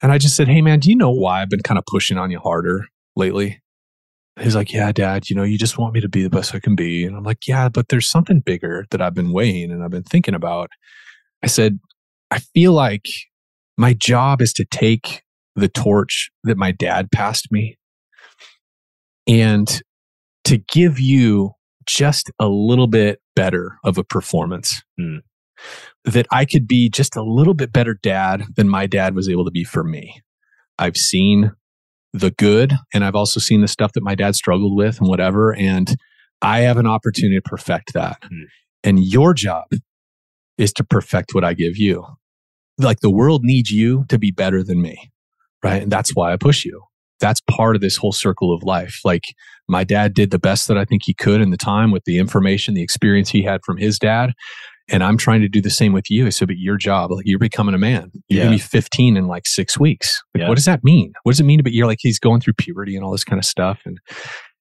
And 0.02 0.10
I 0.10 0.18
just 0.18 0.34
said, 0.34 0.48
hey, 0.48 0.62
man, 0.62 0.80
do 0.80 0.90
you 0.90 0.96
know 0.96 1.12
why 1.12 1.40
I've 1.40 1.48
been 1.48 1.62
kind 1.62 1.78
of 1.78 1.84
pushing 1.86 2.18
on 2.18 2.32
you 2.32 2.40
harder 2.40 2.86
lately? 3.14 3.62
He's 4.40 4.56
like, 4.56 4.72
yeah, 4.72 4.90
dad, 4.90 5.30
you 5.30 5.36
know, 5.36 5.44
you 5.44 5.58
just 5.58 5.78
want 5.78 5.94
me 5.94 6.00
to 6.00 6.08
be 6.08 6.24
the 6.24 6.28
best 6.28 6.56
I 6.56 6.58
can 6.58 6.74
be. 6.74 7.04
And 7.04 7.16
I'm 7.16 7.22
like, 7.22 7.46
yeah, 7.46 7.68
but 7.68 7.88
there's 7.88 8.08
something 8.08 8.40
bigger 8.40 8.84
that 8.90 9.00
I've 9.00 9.14
been 9.14 9.30
weighing 9.30 9.70
and 9.70 9.84
I've 9.84 9.92
been 9.92 10.02
thinking 10.02 10.34
about. 10.34 10.70
I 11.40 11.46
said, 11.46 11.78
I 12.32 12.40
feel 12.40 12.72
like 12.72 13.06
my 13.76 13.94
job 13.94 14.42
is 14.42 14.52
to 14.54 14.64
take 14.64 15.22
the 15.54 15.68
torch 15.68 16.32
that 16.42 16.56
my 16.56 16.72
dad 16.72 17.12
passed 17.12 17.52
me 17.52 17.78
and 19.28 19.82
to 20.42 20.58
give 20.58 20.98
you 20.98 21.52
just 21.86 22.32
a 22.40 22.48
little 22.48 22.88
bit 22.88 23.20
better 23.36 23.78
of 23.84 23.98
a 23.98 24.04
performance. 24.04 24.82
Hmm. 24.98 25.18
That 26.06 26.26
I 26.30 26.44
could 26.44 26.66
be 26.66 26.88
just 26.88 27.16
a 27.16 27.22
little 27.22 27.54
bit 27.54 27.72
better 27.72 27.94
dad 27.94 28.44
than 28.54 28.68
my 28.68 28.86
dad 28.86 29.14
was 29.14 29.28
able 29.28 29.44
to 29.44 29.50
be 29.50 29.64
for 29.64 29.82
me. 29.82 30.22
I've 30.78 30.96
seen 30.96 31.52
the 32.12 32.30
good 32.30 32.74
and 32.94 33.04
I've 33.04 33.14
also 33.14 33.40
seen 33.40 33.60
the 33.60 33.68
stuff 33.68 33.92
that 33.92 34.02
my 34.02 34.14
dad 34.14 34.34
struggled 34.34 34.76
with 34.76 35.00
and 35.00 35.08
whatever. 35.08 35.54
And 35.54 35.96
I 36.42 36.60
have 36.60 36.76
an 36.76 36.86
opportunity 36.86 37.36
to 37.36 37.42
perfect 37.42 37.92
that. 37.94 38.18
Hmm. 38.22 38.44
And 38.84 39.04
your 39.04 39.34
job 39.34 39.64
is 40.58 40.72
to 40.74 40.84
perfect 40.84 41.34
what 41.34 41.44
I 41.44 41.54
give 41.54 41.76
you. 41.76 42.04
Like 42.78 43.00
the 43.00 43.10
world 43.10 43.42
needs 43.42 43.70
you 43.70 44.04
to 44.08 44.18
be 44.18 44.30
better 44.30 44.62
than 44.62 44.80
me. 44.80 45.10
Right. 45.62 45.82
And 45.82 45.90
that's 45.90 46.14
why 46.14 46.32
I 46.32 46.36
push 46.36 46.64
you. 46.64 46.82
That's 47.18 47.40
part 47.50 47.74
of 47.74 47.82
this 47.82 47.96
whole 47.96 48.12
circle 48.12 48.52
of 48.54 48.62
life. 48.62 49.00
Like 49.04 49.22
my 49.68 49.84
dad 49.84 50.14
did 50.14 50.30
the 50.30 50.38
best 50.38 50.68
that 50.68 50.76
I 50.76 50.84
think 50.84 51.02
he 51.04 51.14
could 51.14 51.40
in 51.40 51.50
the 51.50 51.56
time 51.56 51.90
with 51.90 52.04
the 52.04 52.18
information, 52.18 52.74
the 52.74 52.82
experience 52.82 53.30
he 53.30 53.42
had 53.42 53.62
from 53.64 53.78
his 53.78 53.98
dad. 53.98 54.32
And 54.88 55.02
I'm 55.02 55.16
trying 55.16 55.40
to 55.40 55.48
do 55.48 55.60
the 55.60 55.70
same 55.70 55.92
with 55.92 56.10
you. 56.10 56.30
So, 56.30 56.46
but 56.46 56.58
your 56.58 56.76
job, 56.76 57.10
like 57.10 57.26
you're 57.26 57.38
becoming 57.40 57.74
a 57.74 57.78
man. 57.78 58.10
You're 58.28 58.38
Yeah. 58.38 58.44
gonna 58.44 58.56
be 58.56 58.60
15 58.60 59.16
in 59.16 59.26
like 59.26 59.46
six 59.46 59.78
weeks. 59.78 60.22
Like, 60.34 60.42
Yeah. 60.42 60.48
What 60.48 60.54
does 60.56 60.64
that 60.66 60.84
mean? 60.84 61.12
What 61.24 61.32
does 61.32 61.40
it 61.40 61.44
mean 61.44 61.58
to 61.58 61.64
be? 61.64 61.72
You're 61.72 61.86
like 61.86 61.98
he's 62.00 62.18
going 62.20 62.40
through 62.40 62.52
puberty 62.54 62.94
and 62.94 63.04
all 63.04 63.10
this 63.12 63.24
kind 63.24 63.38
of 63.38 63.44
stuff, 63.44 63.80
and 63.84 63.98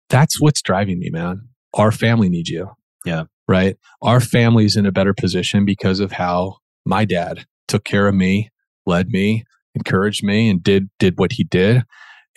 that's 0.09 0.41
what's 0.41 0.61
driving 0.61 0.99
me, 0.99 1.09
man. 1.11 1.47
Our 1.75 1.91
family 1.91 2.29
needs 2.29 2.49
you. 2.49 2.71
Yeah. 3.05 3.25
Right. 3.47 3.77
Our 4.01 4.19
family's 4.19 4.75
in 4.75 4.85
a 4.87 4.91
better 4.91 5.13
position 5.13 5.65
because 5.65 5.99
of 5.99 6.11
how 6.13 6.57
my 6.85 7.05
dad 7.05 7.45
took 7.67 7.83
care 7.83 8.07
of 8.07 8.15
me, 8.15 8.49
led 8.87 9.09
me, 9.09 9.43
encouraged 9.75 10.23
me, 10.23 10.49
and 10.49 10.63
did 10.63 10.89
did 10.97 11.19
what 11.19 11.33
he 11.33 11.43
did. 11.43 11.83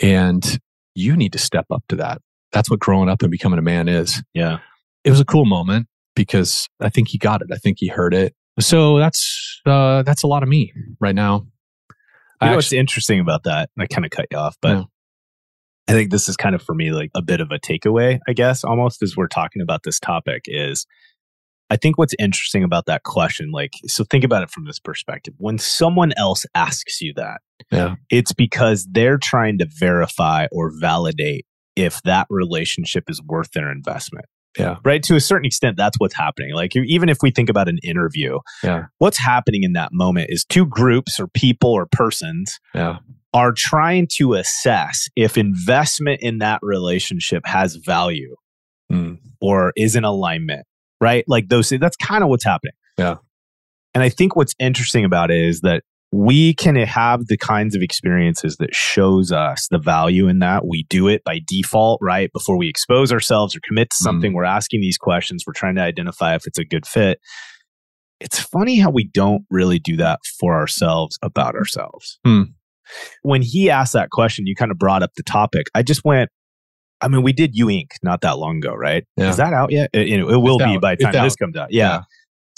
And 0.00 0.58
you 0.94 1.16
need 1.16 1.32
to 1.32 1.38
step 1.38 1.66
up 1.70 1.84
to 1.88 1.96
that. 1.96 2.20
That's 2.52 2.70
what 2.70 2.80
growing 2.80 3.08
up 3.08 3.22
and 3.22 3.30
becoming 3.30 3.58
a 3.58 3.62
man 3.62 3.88
is 3.88 4.22
Yeah. 4.34 4.58
it 5.04 5.10
was 5.10 5.20
a 5.20 5.24
cool 5.24 5.44
moment 5.46 5.86
because 6.24 6.68
I 6.80 6.90
think 6.90 7.08
he 7.08 7.16
got 7.18 7.40
it. 7.42 7.48
I 7.52 7.56
think 7.56 7.78
he 7.80 7.88
heard 7.88 8.12
it. 8.12 8.34
So 8.60 8.98
that's 8.98 9.60
uh, 9.64 10.02
that's 10.02 10.22
a 10.22 10.26
lot 10.26 10.42
of 10.42 10.48
me 10.48 10.72
right 11.00 11.14
now. 11.14 11.46
You 11.88 11.94
I 12.40 12.50
know 12.50 12.56
what's 12.56 12.72
interesting 12.72 13.20
about 13.20 13.44
that? 13.44 13.70
I 13.78 13.86
kind 13.86 14.04
of 14.04 14.10
cut 14.10 14.26
you 14.30 14.36
off, 14.38 14.56
but 14.60 14.76
Yeah. 14.76 14.82
I 15.88 15.92
think 15.92 16.10
this 16.10 16.28
is 16.28 16.36
kind 16.36 16.54
of 16.54 16.62
for 16.62 16.74
me 16.74 16.90
like 16.92 17.10
a 17.14 17.22
bit 17.22 17.40
of 17.40 17.50
a 17.50 17.58
takeaway, 17.58 18.18
I 18.28 18.32
guess, 18.34 18.62
almost 18.64 19.02
as 19.02 19.16
we're 19.16 19.26
talking 19.28 19.62
about 19.62 19.84
this 19.84 19.98
topic 19.98 20.42
is 20.46 20.86
I 21.70 21.76
think 21.76 21.98
what's 21.98 22.14
interesting 22.18 22.64
about 22.64 22.86
that 22.86 23.02
question, 23.04 23.50
like, 23.52 23.72
so 23.86 24.02
think 24.04 24.24
about 24.24 24.42
it 24.42 24.50
from 24.50 24.64
this 24.66 24.78
perspective. 24.78 25.34
When 25.38 25.58
someone 25.58 26.12
else 26.16 26.44
asks 26.54 27.00
you 27.00 27.12
that, 27.16 27.40
Yeah. 27.70 27.94
it's 28.10 28.32
because 28.32 28.86
they're 28.90 29.18
trying 29.18 29.58
to 29.58 29.66
verify 29.78 30.46
or 30.52 30.72
validate 30.80 31.44
if 31.76 32.02
that 32.02 32.26
relationship 32.30 33.04
is 33.08 33.22
worth 33.22 33.50
their 33.52 33.70
investment. 33.70 34.24
Yeah. 34.58 34.76
Right. 34.84 35.02
To 35.04 35.14
a 35.16 35.20
certain 35.20 35.46
extent, 35.46 35.76
that's 35.76 35.98
what's 35.98 36.14
happening. 36.16 36.54
Like, 36.54 36.74
even 36.76 37.08
if 37.08 37.18
we 37.22 37.30
think 37.30 37.48
about 37.48 37.68
an 37.68 37.78
interview, 37.82 38.38
Yeah. 38.62 38.86
what's 38.98 39.18
happening 39.18 39.62
in 39.62 39.72
that 39.74 39.90
moment 39.92 40.26
is 40.30 40.44
two 40.44 40.66
groups 40.66 41.20
or 41.20 41.28
people 41.28 41.70
or 41.70 41.86
persons 41.86 42.58
yeah, 42.74 42.98
are 43.32 43.52
trying 43.52 44.08
to 44.16 44.34
assess 44.34 45.08
if 45.16 45.38
investment 45.38 46.20
in 46.22 46.38
that 46.38 46.60
relationship 46.62 47.42
has 47.46 47.76
value 47.76 48.34
Mm. 48.90 49.18
or 49.40 49.72
is 49.76 49.94
in 49.96 50.04
alignment, 50.04 50.66
right? 51.00 51.22
Like 51.28 51.48
those, 51.48 51.68
that's 51.68 51.96
kind 51.96 52.24
of 52.24 52.30
what's 52.30 52.44
happening. 52.44 52.72
Yeah. 52.98 53.16
And 53.94 54.02
I 54.02 54.08
think 54.08 54.34
what's 54.34 54.54
interesting 54.58 55.04
about 55.04 55.30
it 55.30 55.40
is 55.40 55.60
that 55.60 55.82
we 56.10 56.54
can 56.54 56.74
have 56.76 57.26
the 57.26 57.36
kinds 57.36 57.76
of 57.76 57.82
experiences 57.82 58.56
that 58.56 58.74
shows 58.74 59.30
us 59.30 59.68
the 59.70 59.78
value 59.78 60.26
in 60.26 60.38
that. 60.38 60.66
We 60.66 60.84
do 60.88 61.06
it 61.06 61.22
by 61.22 61.40
default, 61.46 62.00
right? 62.02 62.32
Before 62.32 62.56
we 62.56 62.68
expose 62.68 63.12
ourselves 63.12 63.54
or 63.54 63.60
commit 63.66 63.90
to 63.90 63.96
something, 63.96 64.32
we're 64.32 64.44
asking 64.44 64.80
these 64.80 64.96
questions. 64.96 65.44
We're 65.46 65.52
trying 65.52 65.74
to 65.74 65.82
identify 65.82 66.34
if 66.34 66.46
it's 66.46 66.58
a 66.58 66.64
good 66.64 66.86
fit. 66.86 67.20
It's 68.20 68.40
funny 68.40 68.78
how 68.78 68.90
we 68.90 69.04
don't 69.04 69.42
really 69.50 69.78
do 69.78 69.96
that 69.98 70.20
for 70.40 70.54
ourselves 70.54 71.18
about 71.22 71.54
ourselves. 71.54 72.18
Hmm. 72.24 72.42
When 73.22 73.42
he 73.42 73.68
asked 73.68 73.92
that 73.92 74.08
question, 74.10 74.46
you 74.46 74.54
kind 74.54 74.70
of 74.70 74.78
brought 74.78 75.02
up 75.02 75.10
the 75.14 75.22
topic. 75.22 75.66
I 75.74 75.82
just 75.82 76.04
went, 76.04 76.30
I 77.02 77.08
mean, 77.08 77.22
we 77.22 77.32
did 77.34 77.54
U 77.54 77.66
Inc. 77.66 77.90
not 78.02 78.22
that 78.22 78.38
long 78.38 78.56
ago, 78.56 78.74
right? 78.74 79.04
Yeah. 79.16 79.28
Is 79.28 79.36
that 79.36 79.52
out 79.52 79.70
yet? 79.70 79.90
It, 79.92 80.18
know, 80.18 80.30
it 80.30 80.38
will 80.38 80.56
It's 80.56 80.64
be 80.64 80.76
out. 80.76 80.80
by 80.80 80.94
the 80.94 81.04
time 81.04 81.22
this 81.22 81.36
comes 81.36 81.56
out. 81.56 81.70
Yeah. 81.70 81.88
Yeah. 81.88 82.00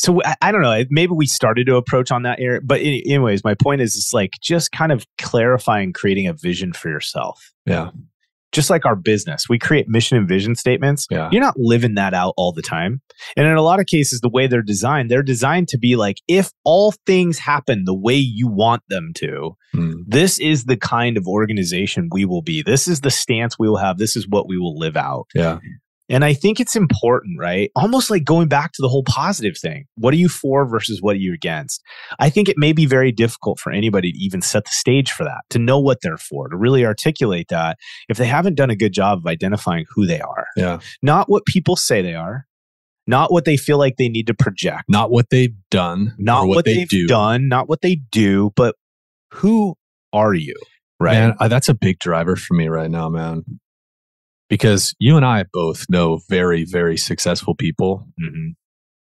So 0.00 0.20
I, 0.24 0.34
I 0.42 0.52
don't 0.52 0.62
know. 0.62 0.82
Maybe 0.90 1.12
we 1.14 1.26
started 1.26 1.66
to 1.66 1.76
approach 1.76 2.10
on 2.10 2.22
that 2.22 2.40
area, 2.40 2.60
but 2.64 2.80
any- 2.80 3.02
anyways, 3.06 3.44
my 3.44 3.54
point 3.54 3.80
is, 3.82 3.94
it's 3.96 4.12
like 4.12 4.32
just 4.42 4.72
kind 4.72 4.92
of 4.92 5.04
clarifying, 5.18 5.92
creating 5.92 6.26
a 6.26 6.32
vision 6.32 6.72
for 6.72 6.88
yourself. 6.88 7.52
Yeah. 7.66 7.90
Just 8.52 8.68
like 8.68 8.84
our 8.84 8.96
business, 8.96 9.44
we 9.48 9.60
create 9.60 9.86
mission 9.88 10.18
and 10.18 10.26
vision 10.26 10.56
statements. 10.56 11.06
Yeah. 11.08 11.28
You're 11.30 11.40
not 11.40 11.54
living 11.56 11.94
that 11.94 12.14
out 12.14 12.34
all 12.36 12.50
the 12.52 12.62
time. 12.62 13.00
And 13.36 13.46
in 13.46 13.54
a 13.54 13.62
lot 13.62 13.78
of 13.78 13.86
cases, 13.86 14.18
the 14.20 14.28
way 14.28 14.48
they're 14.48 14.60
designed, 14.60 15.08
they're 15.08 15.22
designed 15.22 15.68
to 15.68 15.78
be 15.78 15.94
like, 15.94 16.16
if 16.26 16.50
all 16.64 16.92
things 17.06 17.38
happen 17.38 17.84
the 17.84 17.94
way 17.96 18.16
you 18.16 18.48
want 18.48 18.82
them 18.88 19.12
to, 19.16 19.56
Mm. 19.72 19.98
this 20.08 20.40
is 20.40 20.64
the 20.64 20.76
kind 20.76 21.16
of 21.16 21.28
organization 21.28 22.08
we 22.10 22.24
will 22.24 22.42
be. 22.42 22.60
This 22.60 22.88
is 22.88 23.02
the 23.02 23.10
stance 23.12 23.56
we 23.56 23.68
will 23.68 23.76
have. 23.76 23.98
This 23.98 24.16
is 24.16 24.26
what 24.28 24.48
we 24.48 24.58
will 24.58 24.76
live 24.76 24.96
out. 24.96 25.26
Yeah. 25.32 25.58
And 26.10 26.24
I 26.24 26.34
think 26.34 26.58
it's 26.60 26.74
important, 26.74 27.38
right? 27.38 27.70
Almost 27.76 28.10
like 28.10 28.24
going 28.24 28.48
back 28.48 28.72
to 28.72 28.82
the 28.82 28.88
whole 28.88 29.04
positive 29.04 29.56
thing. 29.56 29.84
What 29.94 30.12
are 30.12 30.16
you 30.16 30.28
for 30.28 30.66
versus 30.68 31.00
what 31.00 31.14
are 31.14 31.20
you 31.20 31.32
against? 31.32 31.80
I 32.18 32.28
think 32.30 32.48
it 32.48 32.58
may 32.58 32.72
be 32.72 32.84
very 32.84 33.12
difficult 33.12 33.60
for 33.60 33.70
anybody 33.72 34.10
to 34.12 34.18
even 34.18 34.42
set 34.42 34.64
the 34.64 34.70
stage 34.72 35.12
for 35.12 35.22
that, 35.24 35.42
to 35.50 35.58
know 35.60 35.78
what 35.78 35.98
they're 36.02 36.16
for, 36.18 36.48
to 36.48 36.56
really 36.56 36.84
articulate 36.84 37.46
that 37.50 37.78
if 38.08 38.16
they 38.18 38.26
haven't 38.26 38.56
done 38.56 38.70
a 38.70 38.76
good 38.76 38.92
job 38.92 39.18
of 39.18 39.26
identifying 39.26 39.86
who 39.94 40.04
they 40.04 40.20
are, 40.20 40.46
Yeah. 40.56 40.80
not 41.00 41.28
what 41.30 41.46
people 41.46 41.76
say 41.76 42.02
they 42.02 42.14
are, 42.16 42.46
not 43.06 43.32
what 43.32 43.44
they 43.44 43.56
feel 43.56 43.78
like 43.78 43.96
they 43.96 44.08
need 44.08 44.26
to 44.26 44.34
project, 44.34 44.84
Not 44.88 45.10
what 45.12 45.30
they've 45.30 45.54
done, 45.70 46.14
not 46.18 46.48
what, 46.48 46.56
what, 46.56 46.64
they 46.64 46.74
they've 46.74 46.88
do. 46.88 47.06
done, 47.06 47.48
not 47.48 47.68
what 47.68 47.82
they 47.82 47.96
do, 48.10 48.50
but 48.56 48.74
who 49.32 49.76
are 50.12 50.34
you? 50.34 50.56
Right. 50.98 51.34
Man, 51.40 51.48
that's 51.48 51.68
a 51.68 51.74
big 51.74 51.98
driver 51.98 52.36
for 52.36 52.54
me 52.54 52.68
right 52.68 52.90
now, 52.90 53.08
man. 53.08 53.44
Because 54.50 54.94
you 54.98 55.16
and 55.16 55.24
I 55.24 55.44
both 55.52 55.86
know 55.88 56.20
very, 56.28 56.64
very 56.64 56.98
successful 56.98 57.54
people 57.54 58.06
Mhm. 58.20 58.56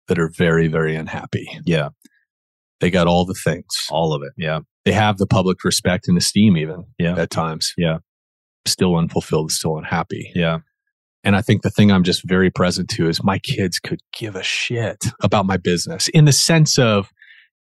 that 0.08 0.18
are 0.20 0.30
very, 0.38 0.68
very 0.68 0.96
unhappy. 0.96 1.50
Yeah. 1.66 1.90
They 2.80 2.90
got 2.90 3.08
all 3.08 3.26
the 3.26 3.34
things. 3.34 3.66
All 3.90 4.14
of 4.14 4.22
it. 4.24 4.32
Yeah. 4.38 4.60
They 4.86 4.94
have 4.94 5.18
the 5.18 5.28
public 5.28 5.64
respect 5.66 6.08
and 6.08 6.18
esteem, 6.18 6.56
even 6.58 6.86
Yeah. 6.98 7.16
at 7.18 7.30
times. 7.32 7.74
Yeah. 7.78 7.98
Still 8.66 8.96
unfulfilled, 8.96 9.52
still 9.52 9.78
unhappy. 9.78 10.32
Yeah. 10.36 10.60
And 11.24 11.36
I 11.36 11.42
think 11.42 11.62
the 11.62 11.70
thing 11.70 11.92
I'm 11.92 12.04
just 12.04 12.22
very 12.28 12.50
present 12.50 12.90
to 12.92 13.08
is 13.10 13.24
my 13.24 13.38
kids 13.40 13.80
could 13.80 14.00
give 14.18 14.36
a 14.36 14.42
shit 14.44 15.08
about 15.22 15.46
my 15.46 15.58
business 15.58 16.08
in 16.10 16.26
the 16.26 16.32
sense 16.32 16.80
of 16.80 17.10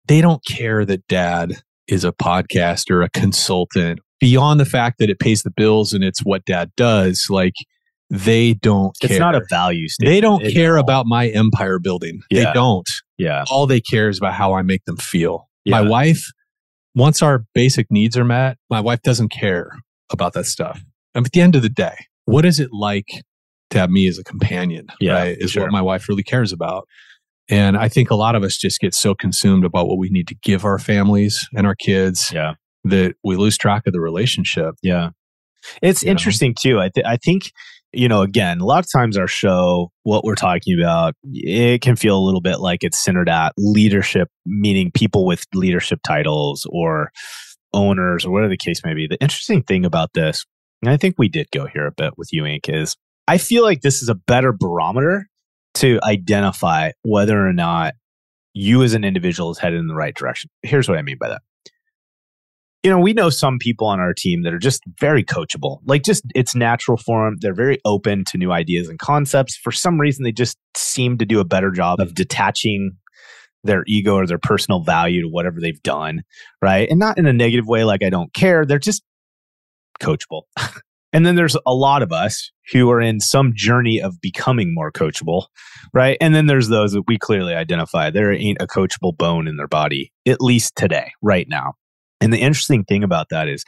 they 0.07 0.21
don't 0.23 0.43
care 0.47 0.85
that 0.87 1.07
dad 1.09 1.57
is 1.87 2.05
a 2.05 2.13
podcaster, 2.13 3.05
a 3.05 3.11
consultant, 3.11 4.01
beyond 4.21 4.61
the 4.61 4.65
fact 4.65 4.99
that 4.99 5.11
it 5.11 5.19
pays 5.19 5.43
the 5.43 5.51
bills 5.51 5.93
and 5.93 6.05
it's 6.05 6.21
what 6.21 6.45
dad 6.45 6.71
does. 6.77 7.29
Like 7.31 7.55
they 8.11 8.55
don't 8.55 8.95
care. 9.01 9.11
It's 9.11 9.19
not 9.21 9.35
a 9.35 9.43
value 9.49 9.89
statement. 9.89 10.15
they 10.15 10.21
don't 10.21 10.45
care 10.53 10.77
all. 10.77 10.85
about 10.85 11.07
my 11.07 11.29
empire 11.29 11.79
building. 11.79 12.21
Yeah. 12.31 12.45
They 12.45 12.53
don't. 12.53 12.89
Yeah. 13.19 13.45
All 13.51 13.67
they 13.67 13.81
care 13.81 14.09
is 14.09 14.19
about 14.19 14.35
how 14.35 14.53
I 14.53 14.63
make 14.63 14.85
them 14.85 14.97
feel. 14.97 15.49
Yeah. 15.65 15.81
My 15.81 15.89
wife, 15.89 16.25
once 16.95 17.23
our 17.23 17.45
basic 17.55 17.91
needs 17.91 18.17
are 18.17 18.25
met, 18.25 18.59
my 18.69 18.81
wife 18.81 19.03
doesn't 19.03 19.31
care 19.31 19.71
about 20.11 20.33
that 20.35 20.47
stuff. 20.47 20.83
And 21.15 21.25
at 21.25 21.33
the 21.33 21.41
end 21.41 21.55
of 21.55 21.63
the 21.63 21.69
day, 21.69 21.97
what 22.25 22.45
is 22.45 22.61
it 22.61 22.71
like 22.73 23.09
to 23.71 23.79
have 23.79 23.91
me 23.91 24.07
as 24.07 24.19
a 24.19 24.25
companion? 24.25 24.89
Yeah, 25.01 25.13
right? 25.13 25.37
Is 25.39 25.53
sure. 25.53 25.63
what 25.63 25.73
my 25.73 25.83
wife 25.83 26.09
really 26.09 26.23
cares 26.23 26.53
about. 26.53 26.87
And 27.49 27.77
I 27.77 27.89
think 27.89 28.11
a 28.11 28.15
lot 28.15 28.35
of 28.35 28.45
us 28.45 28.57
just 28.57 28.81
get 28.81 28.95
so 28.95 29.15
consumed 29.15 29.65
about 29.65 29.89
what 29.89 29.99
we 29.99 30.09
need 30.09 30.29
to 30.29 30.37
give 30.37 30.65
our 30.65 30.79
families 30.79 31.49
and 31.55 31.67
our 31.67 31.75
kids 31.75 32.31
Yeah. 32.33 32.55
That 32.85 33.15
we 33.25 33.37
lose 33.37 33.59
track 33.59 33.83
of 33.87 33.93
the 33.93 34.01
relationship. 34.01 34.75
Yeah. 34.83 35.11
It's 35.83 36.03
You 36.03 36.07
know? 36.07 36.13
interesting 36.13 36.55
too. 36.59 36.81
I, 36.81 36.89
th- 36.89 37.07
I 37.07 37.17
think 37.17 37.51
you 37.93 38.09
know, 38.09 38.23
again, 38.23 38.61
a 38.61 38.65
lot 38.65 38.85
of 38.85 38.91
times 38.91 39.17
our 39.17 39.27
show, 39.27 39.91
what 40.05 40.25
we're 40.25 40.37
talking 40.37 40.79
about, 40.81 41.15
it 41.25 41.81
can 41.83 41.97
feel 41.97 42.17
a 42.17 42.23
little 42.25 42.41
bit 42.41 42.61
like 42.61 42.85
it's 42.85 43.03
centered 43.03 43.29
at 43.29 43.53
leadership, 43.59 44.29
meaning 44.47 44.91
people 44.93 45.27
with 45.27 45.45
leadership 45.55 46.01
titles 46.05 46.67
or 46.71 47.11
owners 47.75 48.25
or 48.25 48.31
whatever 48.31 48.51
the 48.51 48.57
case 48.57 48.85
may 48.85 48.95
be. 48.95 49.07
The 49.09 49.21
interesting 49.21 49.63
thing 49.63 49.85
about 49.85 50.11
this, 50.15 50.45
and 50.83 50.91
I 50.91 50.97
think 50.97 51.17
we 51.19 51.29
did 51.29 51.49
go 51.53 51.67
here 51.67 51.87
a 51.87 51.93
bit 51.93 52.17
with 52.17 52.33
you, 52.33 52.45
Inc., 52.45 52.69
is 52.69 52.97
I 53.27 53.39
feel 53.39 53.65
like 53.65 53.81
this 53.81 54.03
is 54.03 54.09
a 54.09 54.15
better 54.15 54.53
barometer 54.53 55.29
to 55.75 55.99
identify 56.05 56.93
whether 57.03 57.45
or 57.45 57.53
not 57.53 57.95
you 58.55 58.83
as 58.83 58.95
an 58.95 59.05
individual 59.05 59.51
is 59.51 59.59
headed 59.59 59.79
in 59.79 59.87
the 59.87 59.95
right 59.95 60.15
direction. 60.15 60.51
Here's 60.63 60.89
what 60.89 60.99
I 60.99 61.03
mean 61.03 61.17
by 61.19 61.29
that 61.29 61.43
you 62.83 62.91
know, 62.91 62.99
we 62.99 63.13
know 63.13 63.29
some 63.29 63.59
people 63.59 63.87
on 63.87 64.01
our 64.01 64.15
team 64.15 64.43
that 64.43 64.55
are 64.55 64.59
just 64.59 64.83
very 64.99 65.23
coachable. 65.23 65.81
Like, 65.85 66.03
just 66.03 66.25
it's 66.35 66.55
natural 66.55 66.97
for 66.97 67.27
them. 67.27 67.37
They're 67.41 67.55
very 67.55 67.79
open 67.85 68.25
to 68.29 68.39
new 68.39 68.53
ideas 68.53 68.89
and 68.89 68.99
concepts. 68.99 69.57
For 69.57 69.71
some 69.71 70.01
reason, 70.01 70.25
they 70.25 70.33
just 70.33 70.57
seem 70.77 71.19
to 71.19 71.27
do 71.27 71.41
a 71.41 71.45
better 71.45 71.71
job 71.71 72.01
of 72.01 72.15
detaching 72.15 72.93
their 73.65 73.85
ego 73.87 74.15
or 74.15 74.27
their 74.27 74.39
personal 74.39 74.83
value 74.83 75.23
to 75.23 75.29
whatever 75.29 75.61
they've 75.61 75.83
done. 75.83 76.23
Right. 76.63 76.89
And 76.89 76.99
not 76.99 77.19
in 77.19 77.27
a 77.27 77.33
negative 77.33 77.67
way, 77.67 77.85
like 77.85 78.03
I 78.03 78.09
don't 78.09 78.33
care. 78.33 78.65
They're 78.65 78.79
just 78.79 79.03
coachable. 80.01 80.43
and 81.13 81.27
then 81.27 81.35
there's 81.35 81.57
a 81.67 81.75
lot 81.75 82.03
of 82.03 82.13
us 82.13 82.51
who 82.73 82.91
are 82.91 83.01
in 83.01 83.21
some 83.21 83.53
journey 83.55 84.01
of 84.01 84.21
becoming 84.23 84.73
more 84.73 84.91
coachable. 84.91 85.47
Right. 85.93 86.17
And 86.21 86.35
then 86.35 86.47
there's 86.47 86.69
those 86.69 86.93
that 86.93 87.03
we 87.07 87.19
clearly 87.19 87.55
identify. 87.55 88.11
There 88.11 88.33
ain't 88.33 88.63
a 88.63 88.67
coachable 88.67 89.17
bone 89.17 89.47
in 89.47 89.57
their 89.57 89.69
body, 89.69 90.13
at 90.27 90.41
least 90.41 90.77
today, 90.77 91.13
right 91.21 91.47
now. 91.49 91.75
And 92.21 92.33
the 92.33 92.39
interesting 92.39 92.85
thing 92.85 93.03
about 93.03 93.29
that 93.31 93.49
is, 93.49 93.65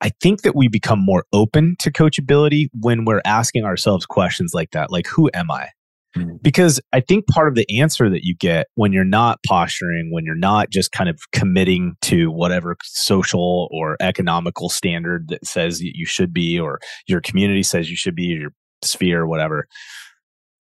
I 0.00 0.10
think 0.20 0.42
that 0.42 0.54
we 0.54 0.68
become 0.68 0.98
more 1.02 1.24
open 1.32 1.76
to 1.78 1.90
coachability 1.90 2.66
when 2.78 3.04
we're 3.04 3.22
asking 3.24 3.64
ourselves 3.64 4.04
questions 4.04 4.52
like 4.52 4.72
that, 4.72 4.90
like, 4.90 5.06
who 5.06 5.30
am 5.32 5.50
I? 5.50 5.68
Mm-hmm. 6.16 6.36
Because 6.42 6.80
I 6.92 7.00
think 7.00 7.26
part 7.26 7.48
of 7.48 7.54
the 7.54 7.80
answer 7.80 8.10
that 8.10 8.22
you 8.22 8.36
get 8.36 8.66
when 8.74 8.92
you're 8.92 9.04
not 9.04 9.38
posturing, 9.46 10.12
when 10.12 10.24
you're 10.24 10.34
not 10.34 10.70
just 10.70 10.92
kind 10.92 11.08
of 11.08 11.18
committing 11.32 11.94
to 12.02 12.30
whatever 12.30 12.76
social 12.82 13.68
or 13.72 13.96
economical 14.00 14.68
standard 14.68 15.28
that 15.28 15.46
says 15.46 15.80
you 15.80 16.06
should 16.06 16.32
be, 16.32 16.58
or 16.60 16.78
your 17.06 17.20
community 17.20 17.62
says 17.62 17.90
you 17.90 17.96
should 17.96 18.14
be, 18.14 18.24
your 18.24 18.52
sphere, 18.82 19.22
or 19.22 19.26
whatever. 19.26 19.66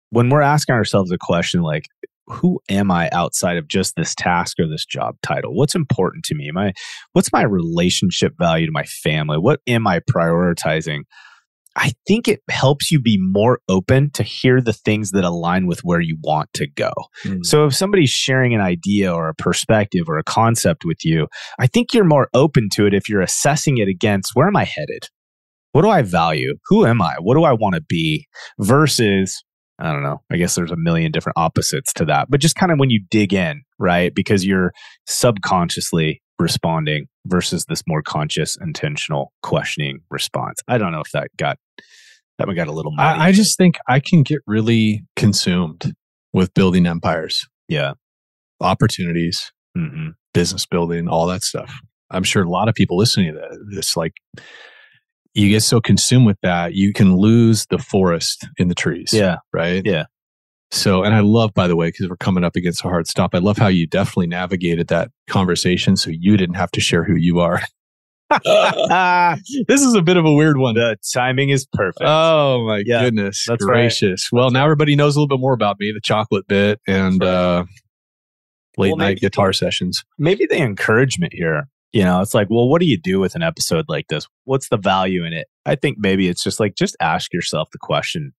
When 0.10 0.30
we're 0.30 0.42
asking 0.42 0.76
ourselves 0.76 1.12
a 1.12 1.18
question 1.20 1.62
like, 1.62 1.88
who 2.28 2.60
am 2.70 2.92
I 2.92 3.10
outside 3.12 3.58
of 3.58 3.68
just 3.68 3.96
this 3.96 4.16
task 4.16 4.60
or 4.60 4.68
this 4.68 4.86
job 4.86 5.16
title? 5.22 5.56
What's 5.56 5.76
important 5.76 6.26
to 6.26 6.36
me? 6.36 6.50
Am 6.50 6.58
I, 6.58 6.74
what's 7.14 7.34
my 7.34 7.44
relationship 7.44 8.34
value 8.38 8.66
to 8.66 8.72
my 8.72 8.84
family? 8.84 9.38
What 9.38 9.60
am 9.68 9.88
I 9.88 10.00
prioritizing? 10.00 11.02
I 11.76 11.94
think 12.08 12.28
it 12.28 12.42
helps 12.50 12.92
you 12.92 13.00
be 13.00 13.18
more 13.20 13.60
open 13.68 14.12
to 14.12 14.24
hear 14.24 14.62
the 14.62 14.74
things 14.74 15.12
that 15.12 15.24
align 15.24 15.66
with 15.66 15.80
where 15.84 16.02
you 16.02 16.18
want 16.22 16.54
to 16.54 16.68
go. 16.68 16.92
Mm. 17.24 17.44
So 17.44 17.66
if 17.66 17.76
somebody's 17.76 18.12
sharing 18.12 18.54
an 18.54 18.62
idea 18.62 19.12
or 19.12 19.28
a 19.30 19.34
perspective 19.34 20.08
or 20.08 20.18
a 20.18 20.24
concept 20.24 20.84
with 20.86 21.04
you, 21.04 21.28
I 21.58 21.68
think 21.68 21.94
you're 21.94 22.04
more 22.04 22.30
open 22.34 22.70
to 22.74 22.86
it 22.86 22.94
if 22.94 23.10
you're 23.10 23.22
assessing 23.22 23.80
it 23.80 23.88
against 23.88 24.32
where 24.36 24.48
am 24.48 24.56
I 24.56 24.66
headed? 24.66 25.10
What 25.72 25.82
do 25.82 25.90
I 25.90 26.04
value? 26.04 26.56
Who 26.68 26.86
am 26.86 27.02
I? 27.02 27.16
What 27.20 27.34
do 27.34 27.44
I 27.44 27.54
want 27.54 27.74
to 27.74 27.82
be? 27.82 28.28
Versus 28.60 29.44
I 29.80 29.92
don't 29.92 30.04
know. 30.04 30.22
I 30.32 30.38
guess 30.38 30.56
there's 30.56 30.72
a 30.72 30.78
million 30.78 31.12
different 31.12 31.38
opposites 31.38 31.94
to 31.94 32.06
that, 32.06 32.30
but 32.30 32.40
just 32.40 32.56
kind 32.56 32.72
of 32.72 32.80
when 32.80 32.90
you 32.90 33.04
dig 33.10 33.34
in, 33.34 33.64
right? 33.80 34.14
Because 34.14 34.46
you're 34.46 34.72
subconsciously 35.08 36.22
responding 36.40 37.08
versus 37.26 37.66
this 37.66 37.84
more 37.88 38.02
conscious, 38.02 38.58
intentional 38.62 39.34
questioning 39.42 40.00
response. 40.10 40.60
I 40.68 40.78
don't 40.78 40.92
know 40.92 41.02
if 41.02 41.12
that 41.14 41.30
got 41.38 41.58
that 42.38 42.48
one 42.48 42.56
got 42.56 42.68
a 42.68 42.72
little. 42.72 42.94
I, 42.98 43.28
I 43.28 43.32
just 43.32 43.58
think 43.58 43.78
I 43.88 44.00
can 44.00 44.24
get 44.24 44.40
really 44.48 45.06
consumed 45.16 45.94
with 46.34 46.54
building 46.54 46.86
empires. 46.86 47.48
Yeah, 47.68 47.94
opportunities, 48.60 49.52
mm-hmm. 49.78 50.10
business 50.34 50.66
building, 50.66 51.08
all 51.08 51.28
that 51.28 51.44
stuff. 51.44 51.74
I'm 52.10 52.24
sure 52.24 52.44
a 52.44 52.50
lot 52.50 52.70
of 52.70 52.76
people 52.76 52.98
listening 52.98 53.34
to 53.34 53.58
this 53.72 53.98
like 53.98 54.14
you 55.34 55.50
get 55.50 55.62
so 55.62 55.82
consumed 55.82 56.26
with 56.26 56.38
that, 56.42 56.74
you 56.74 56.94
can 56.94 57.18
lose 57.18 57.66
the 57.68 57.78
forest 57.78 58.48
in 58.58 58.68
the 58.68 58.76
trees. 58.76 59.12
Yeah. 59.14 59.38
Right. 59.52 59.82
Yeah. 59.86 60.06
So, 60.72 61.04
and 61.04 61.14
I 61.14 61.20
love, 61.20 61.54
by 61.54 61.68
the 61.68 61.76
way, 61.76 61.90
because 61.90 62.10
we're 62.10 62.18
coming 62.18 62.44
up 62.44 62.56
against 62.56 62.84
a 62.84 62.88
hard 62.88 63.08
stop, 63.08 63.36
I 63.36 63.38
love 63.38 63.58
how 63.58 63.68
you 63.68 63.86
definitely 63.86 64.28
navigated 64.28 64.88
that 64.88 65.12
conversation 65.30 65.96
so 65.96 66.10
you 66.10 66.36
didn't 66.36 66.56
have 66.56 66.72
to 66.72 66.82
share 66.82 67.04
who 67.04 67.16
you 67.16 67.40
are. 67.40 67.62
this 69.68 69.82
is 69.82 69.94
a 69.94 70.02
bit 70.02 70.18
of 70.18 70.26
a 70.26 70.34
weird 70.34 70.58
one. 70.58 70.74
The 70.74 70.98
timing 71.14 71.50
is 71.50 71.68
perfect. 71.72 72.02
Oh 72.04 72.66
my 72.66 72.82
yeah, 72.84 73.04
goodness. 73.04 73.46
That's 73.48 73.64
gracious. 73.64 74.30
Right. 74.32 74.38
Well, 74.38 74.48
that's 74.48 74.54
now 74.54 74.60
right. 74.62 74.66
everybody 74.66 74.96
knows 74.96 75.16
a 75.16 75.20
little 75.20 75.38
bit 75.38 75.40
more 75.40 75.54
about 75.54 75.78
me, 75.80 75.92
the 75.92 76.02
chocolate 76.02 76.48
bit 76.48 76.82
and 76.88 77.22
right. 77.22 77.30
uh, 77.30 77.66
late 78.78 78.90
well, 78.90 78.98
night 78.98 79.20
guitar 79.20 79.54
sessions. 79.54 80.04
Maybe 80.18 80.48
the 80.48 80.58
encouragement 80.58 81.34
here 81.34 81.68
you 81.94 82.04
know, 82.04 82.22
it's 82.22 82.34
like, 82.34 82.50
well, 82.50 82.68
what 82.68 82.82
do 82.82 82.88
you 82.88 82.98
do 82.98 83.20
with 83.20 83.36
an 83.36 83.44
episode 83.44 83.86
like 83.88 84.08
this? 84.08 84.28
What's 84.46 84.70
the 84.70 84.78
value 84.78 85.24
in 85.24 85.32
it? 85.32 85.48
I 85.66 85.76
think 85.76 85.98
maybe 86.00 86.28
it's 86.28 86.44
just 86.44 86.60
like, 86.60 86.76
just 86.76 86.98
ask 87.00 87.32
yourself 87.32 87.70
the 87.72 87.78
question, 87.78 88.34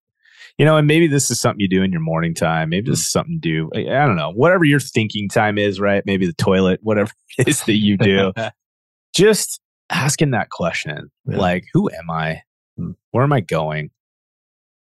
you 0.59 0.65
know, 0.65 0.77
and 0.77 0.89
maybe 0.89 1.07
this 1.07 1.31
is 1.31 1.41
something 1.41 1.61
you 1.61 1.69
do 1.69 1.83
in 1.83 1.93
your 1.93 2.01
morning 2.01 2.35
time. 2.35 2.71
Maybe 2.71 2.91
this 2.91 2.99
is 3.01 3.11
something 3.11 3.41
to 3.41 3.49
do. 3.49 3.71
I 3.75 4.05
don't 4.05 4.17
know, 4.17 4.33
whatever 4.33 4.65
your 4.65 4.81
thinking 4.81 5.29
time 5.29 5.57
is, 5.57 5.79
right? 5.79 6.03
Maybe 6.05 6.27
the 6.27 6.35
toilet, 6.35 6.81
whatever 6.83 7.13
it 7.39 7.49
is 7.49 7.63
that 7.63 7.77
you 7.77 7.97
do. 7.97 8.33
just 9.15 9.61
asking 9.89 10.33
that 10.33 10.51
question, 10.51 11.11
yeah. 11.25 11.37
like, 11.37 11.65
who 11.73 11.89
am 11.91 12.11
I? 12.11 12.43
Hmm. 12.77 12.91
Where 13.13 13.23
am 13.23 13.33
I 13.33 13.41
going? 13.41 13.91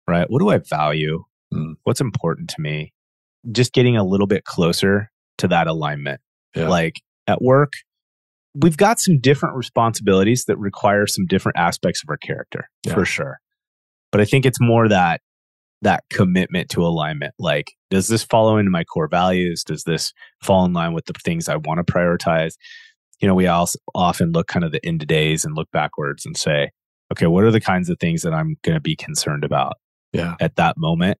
Right? 0.08 0.28
What 0.28 0.40
do 0.40 0.50
I 0.50 0.58
value? 0.58 1.24
Mm. 1.54 1.76
What's 1.84 2.00
important 2.00 2.50
to 2.50 2.60
me? 2.60 2.92
Just 3.52 3.72
getting 3.72 3.96
a 3.96 4.04
little 4.04 4.26
bit 4.26 4.44
closer 4.44 5.10
to 5.38 5.48
that 5.48 5.66
alignment. 5.68 6.20
Yeah. 6.54 6.68
Like 6.68 7.00
at 7.26 7.40
work, 7.40 7.72
we've 8.54 8.76
got 8.76 9.00
some 9.00 9.18
different 9.18 9.56
responsibilities 9.56 10.44
that 10.46 10.56
require 10.58 11.06
some 11.06 11.26
different 11.26 11.58
aspects 11.58 12.02
of 12.02 12.10
our 12.10 12.16
character 12.16 12.68
yeah. 12.86 12.94
for 12.94 13.04
sure. 13.04 13.40
But 14.12 14.20
I 14.20 14.24
think 14.24 14.46
it's 14.46 14.60
more 14.60 14.88
that 14.88 15.20
that 15.82 16.04
commitment 16.10 16.70
to 16.70 16.82
alignment. 16.82 17.34
Like, 17.38 17.72
does 17.90 18.08
this 18.08 18.22
follow 18.22 18.56
into 18.56 18.70
my 18.70 18.84
core 18.84 19.08
values? 19.08 19.62
Does 19.64 19.84
this 19.84 20.12
fall 20.42 20.64
in 20.64 20.72
line 20.72 20.94
with 20.94 21.04
the 21.06 21.12
things 21.24 21.48
I 21.48 21.56
want 21.56 21.84
to 21.84 21.92
prioritize? 21.92 22.54
You 23.20 23.28
know, 23.28 23.34
we 23.34 23.46
also 23.46 23.78
often 23.94 24.32
look 24.32 24.46
kind 24.46 24.64
of 24.64 24.72
the 24.72 24.84
end 24.84 25.02
of 25.02 25.08
days 25.08 25.44
and 25.44 25.54
look 25.54 25.70
backwards 25.72 26.24
and 26.24 26.36
say, 26.36 26.70
okay, 27.12 27.26
what 27.26 27.44
are 27.44 27.50
the 27.50 27.60
kinds 27.60 27.90
of 27.90 27.98
things 27.98 28.22
that 28.22 28.32
I'm 28.32 28.56
going 28.62 28.74
to 28.74 28.80
be 28.80 28.96
concerned 28.96 29.44
about 29.44 29.74
yeah. 30.12 30.34
at 30.40 30.56
that 30.56 30.76
moment? 30.78 31.18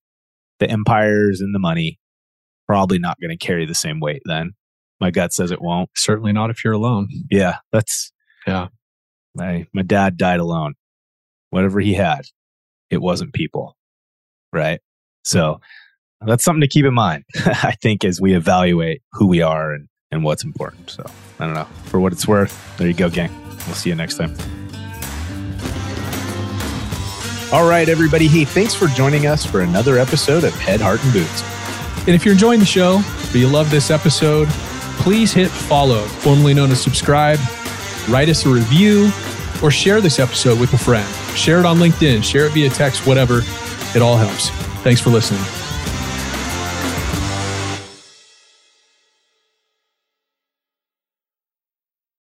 The 0.61 0.71
empires 0.71 1.41
and 1.41 1.55
the 1.55 1.59
money 1.59 1.99
probably 2.67 2.99
not 2.99 3.21
going 3.21 3.37
to 3.37 3.47
carry 3.47 3.67
the 3.67 3.75
same 3.75 4.01
weight 4.01 4.23
then. 4.25 4.53
My 5.01 5.11
gut 5.11 5.33
says 5.33 5.51
it 5.51 5.61
won't. 5.61 5.91
Certainly 5.97 6.33
not 6.33 6.51
if 6.51 6.65
you're 6.65 6.73
alone. 6.73 7.09
Yeah, 7.31 7.59
that's 7.73 8.13
yeah. 8.47 8.69
My 9.35 9.67
my 9.73 9.83
dad 9.83 10.17
died 10.17 10.41
alone. 10.41 10.75
Whatever 11.51 11.81
he 11.81 11.95
had, 11.95 12.23
it 12.91 13.01
wasn't 13.01 13.33
people, 13.33 13.77
right? 14.53 14.81
So 15.25 15.55
mm-hmm. 15.55 16.29
that's 16.29 16.45
something 16.45 16.61
to 16.61 16.69
keep 16.69 16.85
in 16.85 16.95
mind. 16.95 17.25
I 17.37 17.75
think 17.83 18.05
as 18.05 18.21
we 18.21 18.35
evaluate 18.35 19.03
who 19.13 19.27
we 19.27 19.43
are 19.43 19.73
and 19.73 19.89
and 20.11 20.23
what's 20.23 20.45
important. 20.45 20.91
So 20.91 21.05
I 21.39 21.47
don't 21.47 21.55
know. 21.55 21.69
For 21.85 21.99
what 21.99 22.13
it's 22.13 22.29
worth, 22.29 22.77
there 22.77 22.87
you 22.89 22.95
go, 22.95 23.11
gang. 23.11 23.33
We'll 23.67 23.75
see 23.75 23.91
you 23.91 23.97
next 23.97 24.17
time. 24.17 24.35
All 27.53 27.69
right, 27.69 27.89
everybody. 27.89 28.27
Hey, 28.27 28.45
thanks 28.45 28.75
for 28.75 28.87
joining 28.89 29.27
us 29.27 29.47
for 29.47 29.61
another 29.61 29.99
episode 29.99 30.45
of 30.45 30.55
Head, 30.55 30.81
Heart, 30.81 31.05
and 31.05 31.13
Boots. 31.13 31.43
And 32.01 32.09
if 32.09 32.25
you're 32.25 32.35
enjoying 32.35 32.59
the 32.59 32.67
show, 32.67 33.01
or 33.33 33.39
you 33.39 33.49
love 33.49 33.71
this 33.71 33.91
episode, 33.91 34.49
please 35.05 35.35
hit 35.35 35.51
follow, 35.51 36.01
formerly 36.07 36.55
known 36.55 36.71
as 36.71 36.83
subscribe, 36.83 37.39
write 38.09 38.31
us 38.31 38.47
a 38.47 38.49
review, 38.49 39.11
or 39.63 39.71
share 39.71 40.01
this 40.01 40.19
episode 40.19 40.59
with 40.59 40.73
a 40.73 40.79
friend. 40.79 41.07
Share 41.37 41.61
it 41.61 41.67
on 41.67 41.77
LinkedIn, 41.77 42.25
share 42.25 42.47
it 42.47 42.53
via 42.53 42.71
text, 42.71 43.07
whatever. 43.07 43.43
It 43.95 44.01
all 44.01 44.17
helps. 44.17 44.49
Thanks 44.83 45.03
for 45.03 45.11
listening. 45.11 45.64